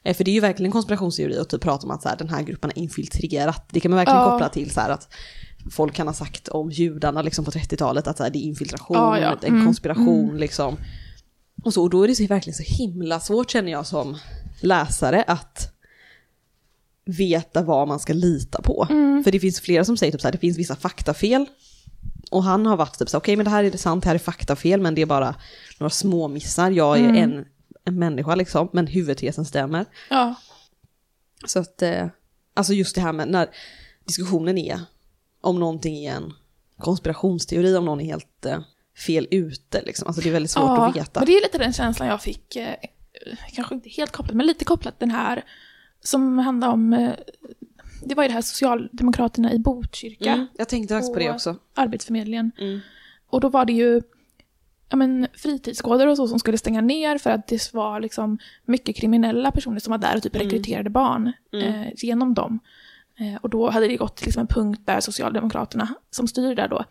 [0.04, 2.30] eh, för det är ju verkligen konspirationsteori att typ prata om att så här, den
[2.30, 3.66] här gruppen har infiltrerat.
[3.72, 4.32] Det kan man verkligen Ja.
[4.32, 5.14] koppla till så här att
[5.72, 8.98] folk kan ha sagt om judarna liksom på 30-talet att så här, det är infiltration,
[8.98, 9.38] Ja, ja.
[9.42, 10.78] en Mm, konspiration liksom.
[11.64, 14.18] Och, så, och då är det så, verkligen så himla svårt känner jag som
[14.62, 15.74] läsare att
[17.06, 18.88] veta vad man ska lita på.
[18.90, 19.24] Mm.
[19.24, 21.46] För det finns flera som säger typ så här, det finns vissa faktafel.
[22.32, 24.20] Och han har varit typ så okej men det här är sant, det här är
[24.20, 25.36] faktafel, men det är bara
[25.80, 26.72] några små missar.
[26.72, 27.16] Jag är Mm.
[27.16, 27.46] en,
[27.86, 29.86] en människa liksom, men huvudtesen stämmer.
[30.10, 30.36] Ja.
[31.46, 32.08] Så att, eh,
[32.54, 33.48] alltså just det här med när
[34.06, 34.80] diskussionen är
[35.42, 36.34] om någonting är en
[36.78, 38.60] konspirationsteori, om någon är helt eh,
[39.08, 40.08] fel ute liksom.
[40.08, 41.20] Alltså det är väldigt svårt ja, att veta.
[41.20, 42.76] Men det är lite den känslan jag fick, eh,
[43.56, 45.44] kanske inte helt kopplat, men lite kopplat den här
[46.00, 47.12] som handlar om, eh,
[48.06, 51.56] det var ju det här Socialdemokraterna i Botkyrka, Mm, jag tänkte faktiskt på det också.
[51.74, 52.52] Arbetsförmedlingen.
[52.58, 52.80] Mm.
[53.30, 54.02] Och då var det ju
[54.90, 58.96] ja, men, fritidsgårdar och så som skulle stänga ner för att det var liksom mycket
[58.96, 60.48] kriminella personer som var där och typ Mm.
[60.48, 61.68] rekryterade barn Mm.
[61.82, 62.60] eh, genom dem.
[63.22, 66.68] Eh, och då hade det gått till liksom en punkt där Socialdemokraterna, som styr där
[66.68, 66.86] då,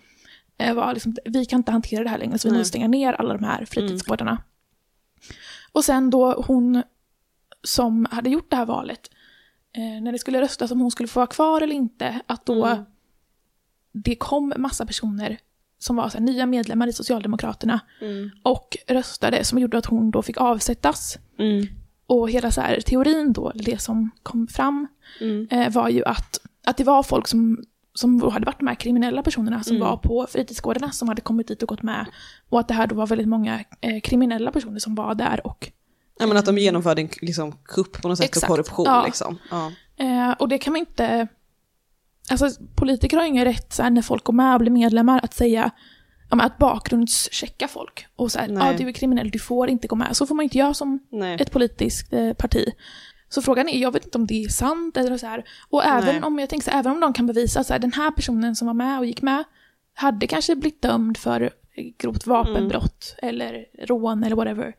[0.59, 3.13] eh, var liksom, vi kan inte hantera det här längre så vi måste stänga ner
[3.13, 4.43] alla de här fritidsgårdarna.
[5.73, 6.83] Och sen då hon
[7.63, 9.11] som hade gjort det här valet,
[9.73, 12.65] eh, när det skulle röstas om hon skulle få vara kvar eller inte, att då
[12.67, 12.85] Mm.
[13.93, 15.39] det kom massa personer
[15.79, 18.31] som var så här, nya medlemmar i Socialdemokraterna Mm.
[18.43, 21.19] och röstade som gjorde att hon då fick avsättas.
[21.39, 21.67] Mm.
[22.11, 24.87] Och hela så här, teorin då, det som kom fram,
[25.21, 25.49] Mm.
[25.51, 29.23] eh, var ju att, att det var folk som, som hade varit de här kriminella
[29.23, 29.89] personerna som Mm.
[29.89, 32.07] var på fritidsgårdarna som hade kommit dit och gått med.
[32.49, 35.71] Och att det här då var väldigt många eh, kriminella personer som var där och
[36.19, 39.05] Ja men att de genomförde en liksom, kupp på något sätt Exakt, och korruption ja.
[39.07, 39.39] liksom.
[39.51, 39.73] Ja.
[39.97, 41.29] Eh, och det kan man inte...
[42.31, 45.35] Alltså politiker har ingen rätt så här, när folk går med och blir medlemmar att
[45.35, 45.71] säga
[46.31, 48.07] ja, att bakgrundschecka folk.
[48.17, 50.17] Och så här, ja du är kriminell, du får inte gå med.
[50.17, 51.37] Så får man inte göra som Nej.
[51.41, 52.65] ett politiskt eh, parti.
[53.29, 55.45] Så frågan är, jag vet inte om det är sant eller så här.
[55.71, 56.23] Och även Nej.
[56.23, 58.67] om, jag tänker så här, även om de kan bevisa att den här personen som
[58.67, 59.45] var med och gick med
[59.95, 61.51] hade kanske blivit dömd för
[61.99, 64.75] grovt vapenbrott eller rån eller whatever.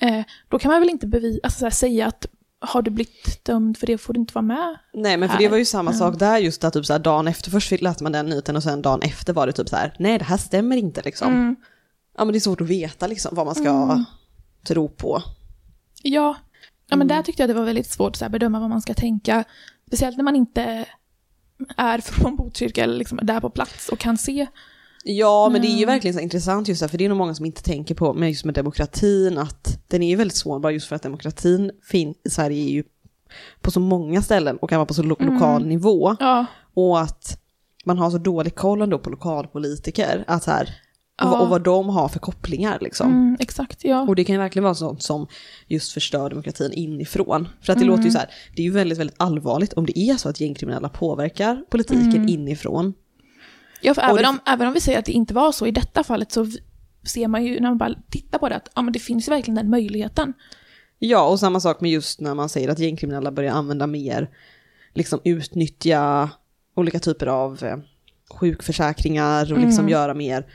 [0.00, 2.26] Eh, då kan man väl inte bevi- alltså, så här, säga att
[2.60, 4.78] har du blivit dömd för det får du inte vara med.
[4.94, 5.42] Nej men för här.
[5.42, 8.02] det var ju samma sak där just att typ så här, dagen efter, först läste
[8.02, 10.36] man den nyheten och sen dagen efter var det typ så här, nej det här
[10.36, 11.32] stämmer inte liksom.
[11.32, 11.56] Mm.
[12.16, 14.04] Ja men det är svårt att veta liksom vad man ska Mm.
[14.66, 15.22] tro på.
[16.02, 16.36] Ja,
[16.86, 17.08] ja men Mm.
[17.16, 19.44] där tyckte jag det var väldigt svårt att bedöma vad man ska tänka.
[19.86, 20.86] Speciellt när man inte
[21.76, 24.46] är från Botkyrka eller liksom är där på plats och kan se.
[25.04, 25.94] Ja men det är ju Mm.
[25.94, 28.28] verkligen så intressant just det, för det är nog många som inte tänker på, men
[28.28, 32.30] just med demokratin, att den är ju väldigt sårbar just för att demokratin fin- i
[32.30, 32.84] Sverige är ju
[33.60, 35.34] på så många ställen och kan vara på så lo- Mm.
[35.34, 36.16] lokal nivå.
[36.20, 37.40] Ja, Och att
[37.84, 40.70] man har så dålig koll ändå på lokalpolitiker, att här,
[41.22, 43.10] och, och vad de har för kopplingar liksom.
[43.10, 43.84] mm, exakt.
[43.84, 44.00] Ja.
[44.08, 45.26] Och det kan ju verkligen vara sånt som
[45.66, 47.48] just förstör demokratin inifrån.
[47.62, 47.88] För att det Mm.
[47.96, 50.40] låter ju så här, det är ju väldigt, väldigt allvarligt om det är så att
[50.40, 52.28] gängkriminella påverkar politiken Mm.
[52.28, 52.94] inifrån.
[53.82, 55.70] Ja, för även, det- om, även om vi säger att det inte var så i
[55.70, 56.46] detta fallet så
[57.06, 59.30] ser man ju när man bara tittar på det att ja, men det finns ju
[59.30, 60.32] verkligen den möjligheten.
[60.98, 64.30] Ja, och samma sak med just när man säger att gängkriminella börjar använda mer,
[64.94, 66.30] liksom utnyttja
[66.76, 67.76] olika typer av eh,
[68.50, 69.88] sjukförsäkringar och liksom Mm.
[69.92, 70.46] göra mer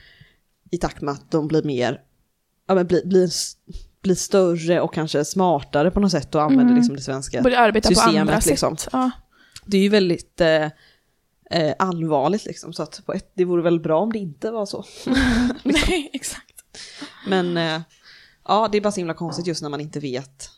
[0.71, 2.01] i takt med att de blir mer,
[2.67, 3.29] ja men blir, blir,
[4.01, 6.75] blir större och kanske smartare på något sätt och använder Mm.
[6.75, 8.77] liksom det svenska Börja arbeta på systemet, andra liksom.
[8.77, 8.89] sätt.
[8.93, 9.11] Ja.
[9.65, 10.67] det är ju väldigt eh,
[11.51, 14.65] eh, allvarligt liksom, så att på ett, det vore väl bra om det inte var
[14.65, 14.83] så.
[15.63, 16.63] Nej, exakt.
[17.27, 17.81] Men eh,
[18.47, 20.49] ja, det är bara så himla konstigt just när man inte vet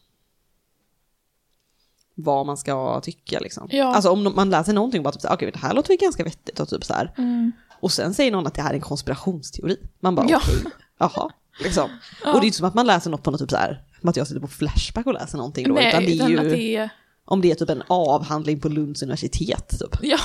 [2.15, 3.67] vad man ska tycka liksom.
[3.71, 3.86] Ja.
[3.86, 5.97] Alltså om man läser någonting och bara typ så här, okej det här låter väl
[5.97, 7.13] ganska vettigt och typ så här.
[7.17, 7.52] Mm.
[7.80, 9.78] Och sen säger någon att det här är en konspirationsteori.
[10.00, 10.41] Man bara Ja.
[10.43, 11.32] okej, jaha,
[11.63, 11.89] liksom.
[12.23, 12.34] Ja.
[12.34, 14.10] Och det är inte som att man läser något på något typ så här, som
[14.10, 16.89] att jag sitter på Flashback och läser någonting då, utan det är ju, det är...
[17.26, 20.00] om det är typ en avhandling på Lunds universitet typ.
[20.02, 20.19] Ja.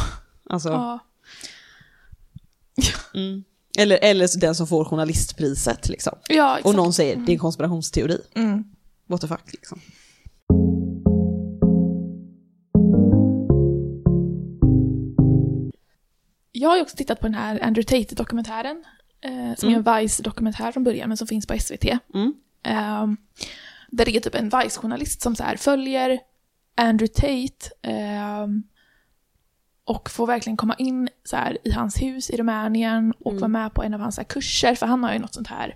[0.52, 0.98] Alltså, ja.
[3.14, 3.44] mm.
[3.78, 6.18] eller, eller den som får journalistpriset liksom.
[6.28, 6.58] Ja.
[6.64, 8.18] Och någon säger det är en konspirationsteori.
[8.34, 8.64] Mm.
[9.06, 9.80] What the fuck liksom.
[16.52, 18.84] Jag har ju också tittat på den här Andrew Tate-dokumentären.
[19.20, 19.86] Eh, som Mm.
[19.86, 21.98] är en Vice-dokumentär från början, men som finns på SVT.
[22.14, 22.34] Mm.
[22.62, 23.16] Ehm,
[23.90, 26.18] där det är typ en Vice-journalist som så här följer
[26.76, 27.70] Andrew Tate.
[27.82, 28.62] ehm,
[29.84, 33.40] och får verkligen komma in så här, i hans hus i Rumänien och Mm.
[33.40, 35.74] vara med på en av hans här, kurser, för han har ju något sånt här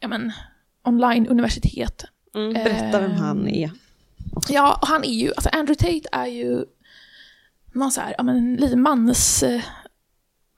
[0.00, 0.32] ja, men,
[0.84, 2.04] online-universitet.
[2.34, 3.70] Mm, berätta vem han är.
[4.48, 6.64] Ja, och han är ju, alltså Andrew Tate är ju
[7.72, 9.42] någon så här, ja men lite mans...
[9.42, 9.60] eh,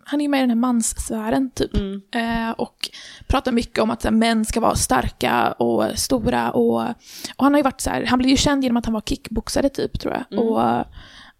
[0.04, 1.76] Han är ju med i den här manssfären typ.
[1.76, 2.02] Mm.
[2.14, 2.90] Eh, och
[3.26, 6.80] pratar mycket om att så här, män ska vara starka och stora och,
[7.36, 9.00] och han har ju varit så här, han blev ju känd genom att han var
[9.00, 10.24] kickboxare typ tror jag.
[10.38, 10.48] Mm.
[10.48, 10.84] Och,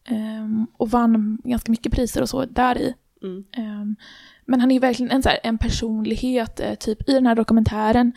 [0.09, 2.95] ehm, och vann ganska mycket priser och så där i.
[3.23, 3.45] Mm.
[3.57, 3.97] Ehm,
[4.47, 8.13] men han är verkligen en, så här, en personlighet, eh, typ i den här dokumentären.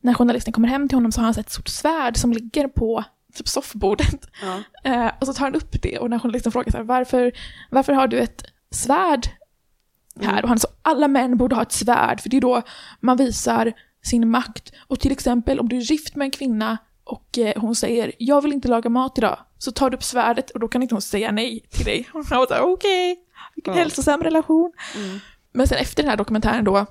[0.00, 2.68] När journalisten kommer hem till honom så har han så ett stort svärd som ligger
[2.68, 4.30] på typ soffbordet.
[4.42, 4.62] Ja.
[4.90, 7.32] Eh, och så tar han upp det och när journalisten frågar så här, varför,
[7.70, 9.28] varför har du ett svärd
[10.20, 10.32] här?
[10.32, 10.42] Mm.
[10.42, 12.62] Och han sa, alla män borde ha ett svärd, för det är då
[13.00, 13.72] man visar
[14.02, 14.72] sin makt.
[14.86, 18.42] Och till exempel om du är gift med en kvinna och eh, hon säger, jag
[18.42, 21.02] vill inte laga mat idag, så tar du upp svärdet och då kan inte hon
[21.02, 22.08] säga nej till dig.
[22.14, 23.16] Och han var så här, okej,
[23.54, 23.80] vilken Ja.
[23.80, 24.72] hälsosam relation.
[24.96, 25.18] Mm.
[25.52, 26.86] Men sen efter den här dokumentären då,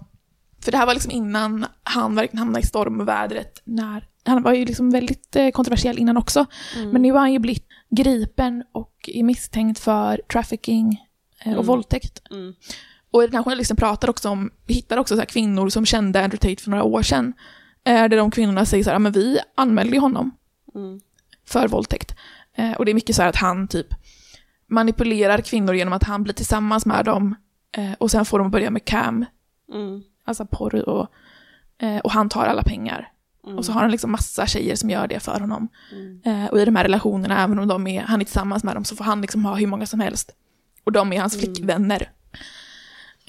[0.63, 4.65] för det här var liksom innan han verkligen hamnade i stormvädret, när, han var ju
[4.65, 6.89] liksom väldigt eh, kontroversiell innan också, Mm.
[6.89, 10.91] men nu har han ju blivit gripen och är misstänkt för trafficking
[11.39, 11.65] eh, och Mm.
[11.65, 12.21] våldtäkt.
[12.31, 12.53] Mm.
[13.11, 16.63] Och den här journalisten pratar också om, hittar också så kvinnor som kände Andrew Tate
[16.63, 17.33] för några år sedan,
[17.83, 20.31] eh, där de kvinnorna säger så här, "Ja, men vi anmälde ju honom
[20.75, 20.99] Mm.
[21.45, 22.15] för våldtäkt.
[22.57, 23.87] Eh, och det är mycket så här att han typ
[24.69, 27.35] manipulerar kvinnor genom att han blir tillsammans med dem
[27.77, 29.25] eh, och sen får de börja med cam,
[29.73, 30.01] Mm.
[30.25, 31.07] alltså porr och,
[31.81, 33.11] eh, och han tar alla pengar.
[33.45, 33.57] Mm.
[33.57, 35.67] Och så har han liksom massa tjejer som gör det för honom.
[36.25, 36.47] Mm.
[36.47, 38.95] Och i de här relationerna, även om de är, han är tillsammans med dem, så
[38.95, 40.31] får han liksom ha hur många som helst.
[40.83, 41.45] Och de är hans Mm.
[41.55, 42.11] flickvänner.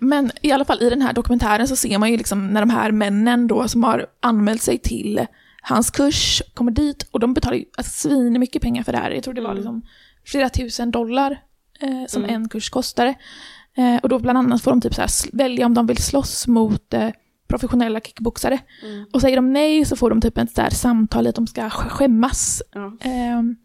[0.01, 2.71] Men i alla fall i den här dokumentären så ser man ju liksom när de
[2.71, 5.27] här männen då som har anmält sig till
[5.63, 9.11] hans kurs kommer dit och de betalar ju alltså, svin mycket pengar för det här.
[9.11, 9.57] Jag tror det var Mm.
[9.57, 9.83] liksom
[10.25, 11.43] flera tusen dollar
[11.81, 12.35] eh, som Mm.
[12.35, 13.15] en kurs kostade.
[13.77, 16.47] Eh, och då bland annat får de typ så här välja om de vill slåss
[16.47, 17.11] mot eh,
[17.49, 18.59] professionella kickboxare.
[18.85, 19.07] Mm.
[19.13, 21.89] Och säger de nej så får de typ ett här samtal att de ska sk-
[21.89, 22.63] skämmas.
[23.01, 23.57] Ehm,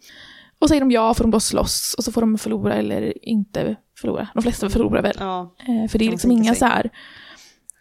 [0.60, 3.76] och säger de ja får de då slåss och så får de förlora eller inte
[4.02, 4.28] förlora.
[4.34, 5.16] De flesta förlorar väl.
[5.60, 6.60] Eh, för det är liksom inga sig.
[6.60, 6.90] så här,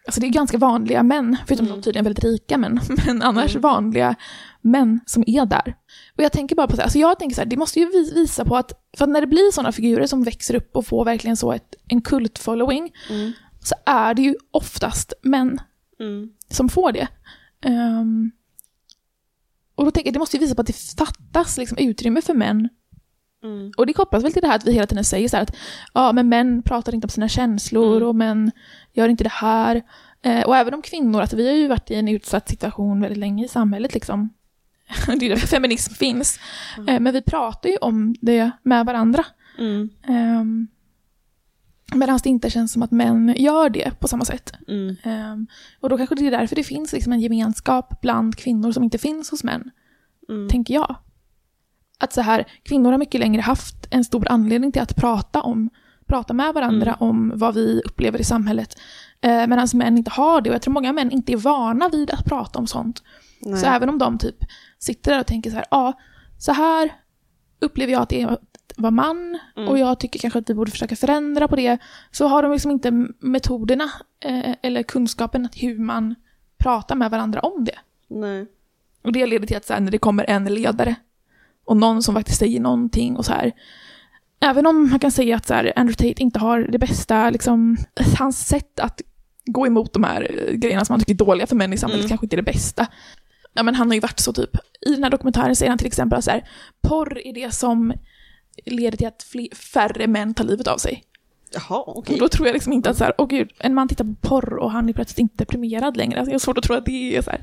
[0.05, 1.77] alltså det är ganska vanliga män, förutom Mm.
[1.77, 3.61] de tydligen väldigt rika män, men annars Mm.
[3.61, 4.15] vanliga
[4.61, 5.75] män som är där.
[6.17, 7.85] Och jag tänker bara på så här, alltså jag tänker så här, det måste ju
[7.85, 10.85] vis- visa på att, för att när det blir sådana figurer som växer upp och
[10.87, 13.31] får verkligen så ett, en kult-following, Mm.
[13.63, 15.59] så är det ju oftast män
[15.99, 16.29] Mm.
[16.49, 17.07] som får det.
[17.65, 18.31] Ehm,
[19.75, 22.33] och då tänker jag, det måste ju visa på att det fattas liksom, utrymme för
[22.33, 22.69] män.
[23.43, 23.71] Mm.
[23.77, 25.55] Och det kopplas väl till det här att vi hela tiden säger så att
[25.93, 28.07] ja, men män pratar inte om sina känslor Mm.
[28.09, 28.51] och män
[28.93, 29.81] gör inte det här.
[30.21, 33.17] Eh, och även om kvinnor, att vi har ju varit i en utsatt situation väldigt
[33.19, 34.29] länge i samhället liksom.
[35.07, 36.39] det är därför feminism finns.
[36.87, 39.25] Eh, men vi pratar ju om det med varandra.
[39.59, 39.89] Mm.
[40.07, 40.67] Um,
[41.95, 44.51] Medan det inte känns som att män gör det på samma sätt.
[44.67, 44.95] Mm.
[45.03, 45.47] Ehm,
[45.79, 48.97] och då kanske det är därför det finns liksom en gemenskap bland kvinnor som inte
[48.97, 49.71] finns hos män,
[50.29, 50.49] Mm.
[50.49, 50.95] tänker jag.
[52.03, 55.69] Att så här, kvinnor har mycket längre haft en stor anledning till att prata om
[56.07, 57.09] prata med varandra Mm.
[57.09, 58.79] om vad vi upplever i samhället.
[59.21, 62.11] Eh, Medan män inte har det och jag tror många män inte är vana vid
[62.11, 63.03] att prata om sånt.
[63.41, 63.59] Nej.
[63.59, 64.35] Så även om de typ
[64.79, 65.93] sitter där och tänker så här, ja,
[66.37, 66.89] så här
[67.61, 68.41] upplever jag att det är att
[68.77, 69.69] vara man Mm.
[69.69, 71.77] och jag tycker kanske att vi borde försöka förändra på det.
[72.11, 73.91] Så har de liksom inte metoderna
[74.25, 76.15] eh, eller kunskapen att hur man
[76.57, 77.79] pratar med varandra om det.
[78.09, 78.47] Nej.
[79.03, 80.95] Och det leder till att så här, när det kommer en ledare
[81.65, 83.51] och någon som faktiskt säger någonting och så här.
[84.39, 87.77] Även om man kan säga att så här, Andrew Tate inte har det bästa, liksom,
[88.19, 89.01] hans sätt att
[89.45, 92.03] gå emot de här eh, grejerna som han tycker är dåliga för män i samhället
[92.03, 92.09] Mm.
[92.09, 92.87] kanske inte är det bästa.
[93.53, 94.49] Ja, men han har ju varit så typ,
[94.85, 96.47] i den här dokumentären säger han till exempel att så här,
[96.87, 97.93] porr är det som
[98.65, 101.03] leder till att fler, färre män tar livet av sig.
[101.53, 101.79] Jaha.
[101.81, 104.15] Och då tror jag liksom inte att så här, åh gud, en man tittar på
[104.21, 106.19] porr och han är plötsligt inte deprimerad längre.
[106.19, 107.41] Alltså jag har svårt att tro att det är så här,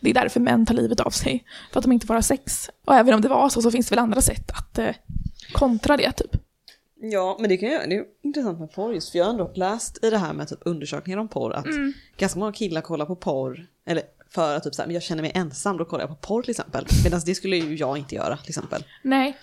[0.00, 1.44] det är därför män tar livet av sig.
[1.72, 2.70] För att de inte får ha sex.
[2.84, 4.94] Och även om det var så, så finns det väl andra sätt att eh,
[5.52, 6.36] kontra det typ.
[7.04, 9.52] Ja, men det kan jag, det är intressant med porr just för jag har ändå
[9.54, 11.92] läst i det här med typ undersökningar om porr att Mm.
[12.16, 15.32] ganska många killar kollar på porr, eller för att typ såhär, men jag känner mig
[15.34, 16.86] ensam, då kollar jag på porr till exempel.
[17.04, 18.84] Medan det skulle ju jag inte göra till exempel.
[19.02, 19.36] Nej.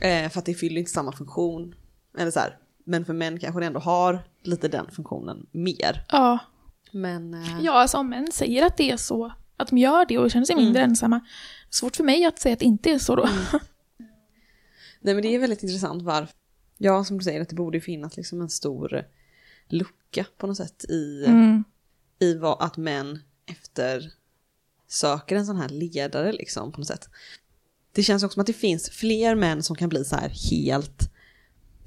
[0.00, 1.74] Eh, för att det fyller inte samma funktion.
[2.18, 2.56] Eller så här,
[2.88, 6.04] men för män kanske det ändå har lite den funktionen mer.
[6.08, 6.38] Ja.
[6.92, 7.34] Men...
[7.34, 10.30] Eh, ja, alltså om män säger att det är så, att de gör det och
[10.30, 11.20] känner sig mindre ensamma.
[11.70, 13.28] Svårt för mig att säga att det inte är så då.
[15.00, 16.34] Nej men det är väldigt intressant varför.
[16.78, 19.04] Ja som du säger att det borde finnas liksom en stor
[19.68, 21.64] lucka på något sätt i, Mm.
[22.18, 24.12] i vad att män efter
[24.88, 27.08] söker en sån här ledare liksom på något sätt.
[27.92, 31.10] Det känns också som att det finns fler män som kan bli så här helt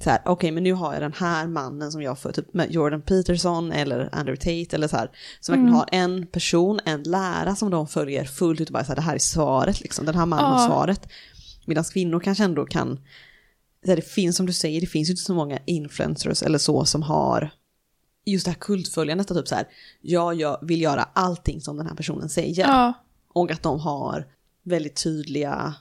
[0.03, 2.71] så här, okej men nu har jag den här mannen som jag får, typ med
[2.71, 7.55] Jordan Peterson eller Andrew Tate eller så här, som verkligen har en person, en lära
[7.55, 10.15] som de följer fullt ut och bara så här, det här är svaret liksom, den
[10.15, 10.67] här mannen har Ja.
[10.67, 11.07] svaret.
[11.65, 12.99] Medan kvinnor kanske ändå kan,
[13.85, 16.57] så här, det finns som du säger, det finns ju inte så många influencers eller
[16.57, 17.49] så som har
[18.25, 19.67] just det här kultföljandet, att typ så här,
[20.01, 22.67] ja, jag vill göra allting som den här personen säger.
[22.67, 22.93] Ja,
[23.33, 24.27] Och att de har
[24.63, 25.73] väldigt tydliga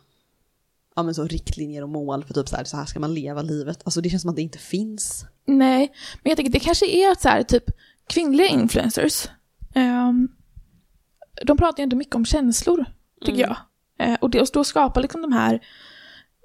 [0.98, 3.42] ja, men så riktlinjer och mål för typ så här, så här ska man leva
[3.42, 3.80] livet.
[3.84, 5.26] Alltså det känns som att det inte finns.
[5.46, 5.92] nej.
[6.22, 7.64] Men jag tänker det kanske är att så här, typ
[8.06, 9.28] kvinnliga influencers,
[9.74, 10.28] ehm,
[11.44, 12.84] de pratar ju ändå mycket om känslor,
[13.24, 13.56] tycker jag.
[13.98, 15.60] Eh, och, det, och då skapar liksom de här,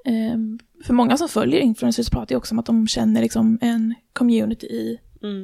[0.05, 3.95] ehm, för många som följer influencers pratar ju också om att de känner liksom en
[4.13, 4.99] community i,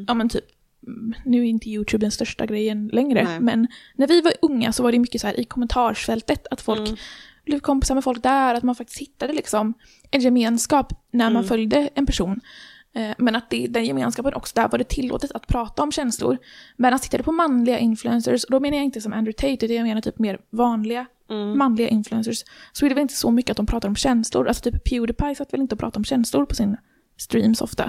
[0.07, 0.45] ja men typ,
[0.87, 3.39] mm, nu är inte YouTube den största grejen längre, Nej.
[3.39, 6.79] men när vi var unga så var det mycket så här i kommentarsfältet att folk
[6.79, 6.95] Mm.
[7.49, 9.73] Blev kompisar med folk där, att man faktiskt hittade liksom
[10.11, 11.47] en gemenskap när man Mm.
[11.47, 12.39] följde en person.
[12.93, 16.37] Eh, Men att det, den gemenskapen också, där var det tillåtet att prata om känslor.
[16.77, 19.87] Medan tittade på manliga influencers, och då menar jag inte som Andrew Tate, utan jag
[19.87, 21.57] menar typ mer vanliga Mm.
[21.57, 24.47] manliga influencers, så är det väl inte så mycket att de pratar om känslor.
[24.47, 26.77] Alltså typ Pewdiepie satt väl inte och pratade om känslor på sin
[27.17, 27.83] streams ofta.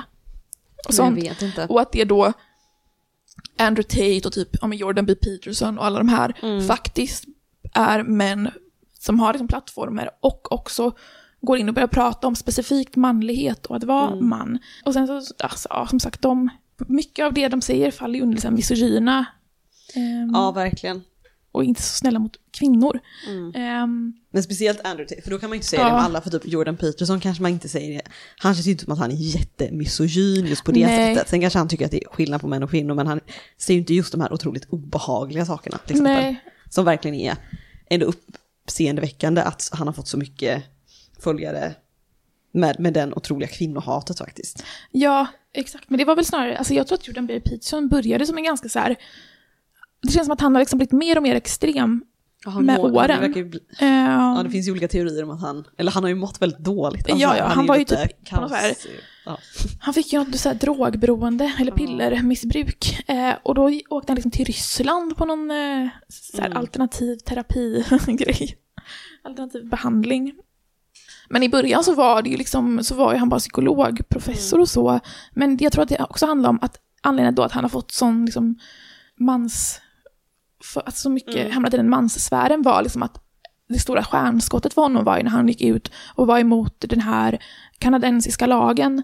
[0.76, 1.18] Och, Jag sånt.
[1.18, 1.66] vet inte.
[1.66, 2.32] och att det då
[3.58, 5.14] Andrew Tate och typ ja, men Jordan B.
[5.14, 6.66] Peterson och alla de här Mm.
[6.66, 7.24] faktiskt
[7.74, 8.50] är män
[9.00, 10.92] som har liksom plattformar och också
[11.40, 14.28] går in och börjar prata om specifikt manlighet och att vara Mm.
[14.28, 14.58] man.
[14.84, 16.48] Och sen så, alltså, ja, som sagt, de,
[16.86, 19.26] mycket av det de säger faller ju under liksom, misogyna
[19.94, 21.02] ehm, Ja, verkligen.
[21.52, 23.00] och inte så snälla mot kvinnor.
[23.28, 23.52] Mm.
[23.54, 25.88] Ehm, Men speciellt Andrew Tate, för då kan man ju inte säga Ja.
[25.88, 28.02] det om alla, för typ Jordan Peterson kanske man inte säger det.
[28.38, 31.14] Han känns ju inte som att han är jättemisogyn just på det Nej.
[31.14, 31.30] sättet.
[31.30, 33.20] Sen kanske han tycker att det är skillnad på män och kvinnor, men han
[33.58, 35.78] säger ju inte just de här otroligt obehagliga sakerna.
[35.78, 36.14] Till exempel.
[36.22, 37.36] nej, Som verkligen är
[37.90, 38.12] ändå
[38.74, 40.62] uppseendeväckande att han har fått så mycket
[41.20, 41.74] följare
[42.52, 44.64] med, med den otroliga kvinnohatet faktiskt.
[44.90, 45.90] ja, exakt.
[45.90, 47.40] Men det var väl snarare, alltså jag tror att Jordan B.
[47.40, 48.96] Peterson började som en ganska så här,
[50.02, 52.04] det känns som att han har liksom blivit mer och mer extrem.
[52.44, 53.18] Ja, han Med mår- åren.
[53.20, 56.02] Han ju bli, Ehm, ja, det finns ju olika teorier om att han, eller han
[56.02, 57.08] har ju mått väldigt dåligt.
[57.08, 58.74] Ja, ja, är han var ju typ så här-
[59.26, 59.38] Ja.
[59.80, 63.08] Han fick ju något så här drogberoende eller pillermissbruk.
[63.10, 66.58] Eh, och då åkte han liksom till Ryssland på någon eh, så här Mm.
[66.58, 68.56] alternativ terapi-grej.
[69.24, 70.32] alternativ behandling.
[71.28, 74.60] Men i början så var det ju liksom, så var ju han bara psykolog, professor
[74.60, 75.00] och så.
[75.32, 77.90] Men jag tror att det också handlar om att anledningen då att han har fått
[77.92, 78.58] sån liksom
[79.16, 79.80] mans...
[80.64, 81.52] För att så mycket Mm.
[81.52, 83.22] hamnat i den manssfären var liksom att
[83.68, 87.00] det stora stjärnskottet för honom var ju när han gick ut och var emot den
[87.00, 87.38] här
[87.78, 89.02] kanadensiska lagen.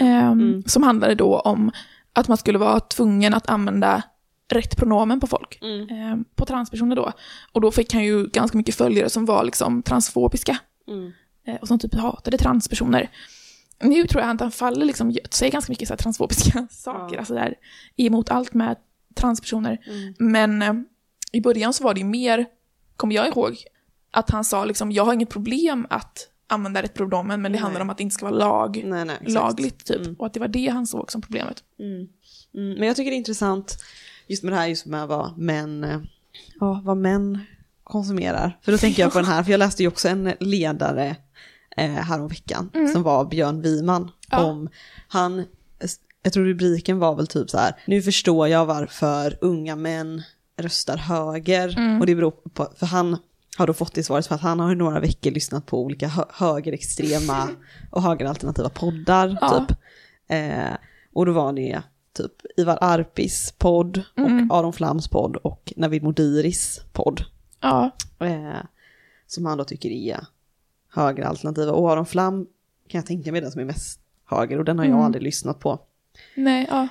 [0.00, 0.62] Ehm, Mm.
[0.66, 1.72] Som handlade då om
[2.12, 4.02] att man skulle vara tvungen att använda
[4.48, 5.58] rätt pronomen på folk.
[5.62, 5.88] Mm.
[5.88, 7.12] Ehm, på transpersoner då.
[7.52, 10.58] Och då fick han ju ganska mycket följare som var liksom transfobiska.
[10.88, 11.12] Mm.
[11.46, 13.10] eh, och som typ hatade transpersoner.
[13.80, 17.14] Nu tror jag att han faller liksom, säger ganska mycket så här transfobiska saker.
[17.14, 17.18] Ja.
[17.18, 17.54] Alltså där,
[17.96, 18.76] emot allt med
[19.14, 19.78] transpersoner.
[19.86, 20.14] Mm.
[20.18, 20.74] Men eh,
[21.32, 22.46] i början så var det ju mer,
[22.96, 23.56] kommer jag ihåg,
[24.10, 27.62] att han sa liksom, jag har inget problem att använda rätt pronomen, men det Nej.
[27.62, 30.00] handlar om att det inte ska vara lag Nej, nej, lagligt typ.
[30.00, 30.14] Mm.
[30.14, 31.64] Och att det var det han såg som problemet.
[31.78, 32.08] Mm.
[32.54, 32.78] Mm.
[32.78, 33.78] Men jag tycker det är intressant
[34.26, 35.98] just med det här just med vad män, eh,
[36.60, 37.40] ja, vad män
[37.84, 38.58] konsumerar.
[38.62, 41.16] För då tänker jag på den här, för jag läste ju också en ledare
[41.76, 42.92] eh, häromveckan Mm.
[42.92, 44.44] som var Björn Wiman Ja.
[44.44, 44.68] om
[45.08, 45.44] han,
[46.22, 50.22] jag tror rubriken var väl typ så här, nu förstår jag varför unga män
[50.58, 51.78] röstar höger.
[51.78, 52.00] Mm.
[52.00, 53.18] Och det beror på, för han
[53.58, 56.08] har då fått det svaret för att han har i några veckor lyssnat på olika
[56.08, 57.48] hö- högerextrema
[57.90, 59.66] och högeralternativa poddar Ja.
[59.68, 59.78] typ.
[60.28, 60.76] Eh,
[61.14, 61.82] och då var det
[62.16, 64.50] typ Ivar Arpis podd Mm.
[64.50, 67.24] och Aron Flams podd och Navid Modiris podd.
[67.60, 68.60] Ja, Eh,
[69.26, 70.26] som han då tycker är
[70.94, 71.72] högeralternativa.
[71.72, 72.46] Och Aron Flam
[72.88, 75.04] kan jag tänka mig den som är mest höger och den har jag Mm.
[75.04, 75.80] aldrig lyssnat på.
[76.36, 76.88] nej, ja.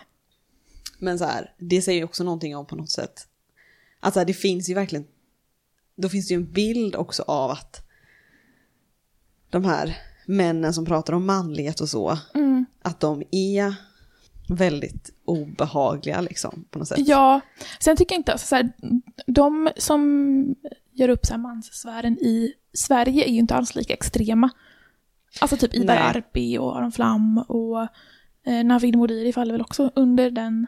[1.00, 3.28] Men så här, det säger ju också någonting om på något sätt.
[4.00, 5.06] Alltså det finns ju verkligen,
[5.96, 7.82] då finns det ju en bild också av att
[9.50, 12.66] de här männen som pratar om manlighet och så, Mm.
[12.82, 13.76] att de är
[14.49, 16.97] väldigt obehagliga liksom på något sätt.
[17.08, 17.41] Ja,
[17.79, 18.71] sen tycker jag inte, alltså, så här,
[19.27, 20.55] de som
[20.91, 24.50] gör upp så här manssfären i Sverige är ju inte alls lika extrema.
[25.39, 25.96] Alltså typ Ivar.
[25.96, 27.81] Arpi och Aron Flam och
[28.46, 30.67] eh, Navid Modiri faller väl också under den.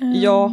[0.00, 0.52] ehm, Ja.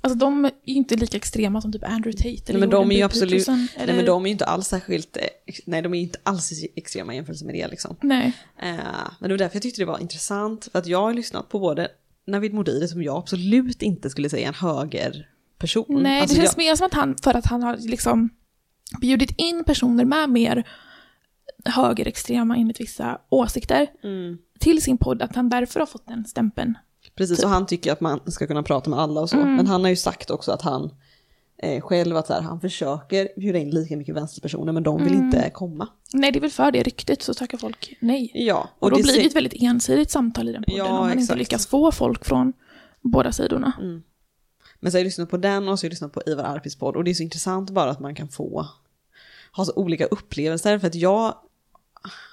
[0.00, 2.90] Alltså de är ju inte lika extrema som typ Andrew Tate eller Nej, men de
[2.92, 5.16] är ju absolut- Peterson, Nej eller- men de är ju inte alls särskilt,
[5.64, 7.96] nej de är ju inte alls extrema i jämförelse med det liksom.
[8.00, 8.32] Nej.
[8.62, 8.74] Eh,
[9.20, 11.58] men det var därför jag tyckte det var intressant, för att jag har lyssnat på
[11.58, 11.88] både
[12.26, 15.84] Navid Modiri som jag absolut inte skulle säga är en högerperson.
[16.02, 18.28] Nej, Alltså, det känns jag, mer som att han, för att han har liksom
[19.00, 20.64] bjudit in personer med mer
[21.64, 24.38] högerextrema enligt vissa åsikter Mm.
[24.58, 26.78] till sin podd, att han därför har fått den stämpeln.
[27.18, 29.36] Precis, och han tycker att man ska kunna prata med alla och så.
[29.36, 29.56] Mm.
[29.56, 30.90] Men han har ju sagt också att han
[31.62, 35.12] eh, själv att så här, han försöker bjuda in lika mycket vänsterpersoner men de vill
[35.14, 35.24] Mm.
[35.26, 35.88] inte komma.
[36.12, 38.30] Nej, det är väl för det ryktet så tackar folk nej.
[38.34, 40.94] Ja, Och, då det blir det ett väldigt ensidigt samtal i den podden Ja, om
[40.96, 41.38] man inte exakt.
[41.38, 42.52] lyckas få folk från
[43.00, 43.72] båda sidorna.
[44.80, 46.76] Men så har jag lyssnat på den och så har jag lyssnat på Ivar Arpis
[46.76, 48.66] podd och det är så intressant bara att man kan få
[49.52, 51.34] ha så olika upplevelser för att jag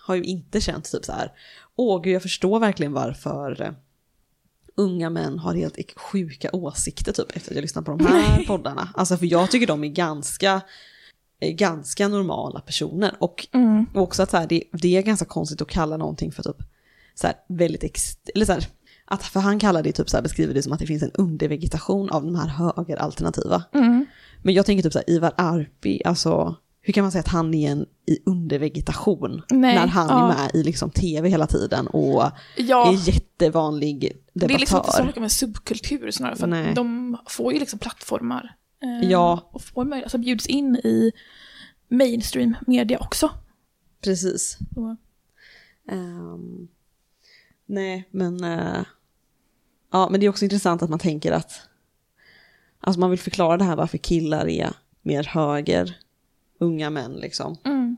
[0.06, 1.32] har ju inte känt typ så här,
[1.76, 3.76] åh gud jag förstår verkligen varför
[4.78, 8.90] unga män har helt sjuka åsikter typ efter att jag lyssnat på de här poddarna.
[8.94, 10.62] Alltså för jag tycker de är ganska,
[11.42, 13.86] eh, ganska normala personer och Mm.
[13.94, 16.58] och också att så här, det, det är ganska konstigt att kalla någonting för typ
[17.16, 18.68] så här, väldigt ex, eller så här,
[19.06, 21.12] att för han kallar det typ så här, beskriver det som att det finns en
[21.12, 23.64] undervegetation av de här högeralternativa.
[23.74, 24.06] Mm.
[24.44, 27.54] Men jag tänker typ så här, Ivar Arpi, alltså hur kan man säga att han
[27.54, 29.42] är en, i undervegetation?
[29.50, 30.24] Nej, när han ja.
[30.24, 32.24] är med i liksom tv hela tiden och
[32.58, 34.48] Ja, är jättevanlig debattör.
[34.48, 36.70] det är liksom inte så mycket med subkultur snarare, för Nej.
[36.70, 38.56] att de får ju liksom plattformar.
[38.82, 39.50] eh, Ja.
[39.52, 41.12] Och får möjlighet, alltså bjuds in i
[41.88, 43.30] mainstream media också.
[44.02, 44.58] Precis.
[44.76, 44.96] Så,
[45.92, 46.68] Ehm,
[47.66, 48.44] nej, men...
[48.44, 48.86] eh,
[49.92, 51.52] ja, men det är också intressant att man tänker att...
[52.80, 55.98] Alltså man vill förklara det här varför killar är mer höger,
[56.60, 57.58] unga män liksom.
[57.66, 57.98] mm.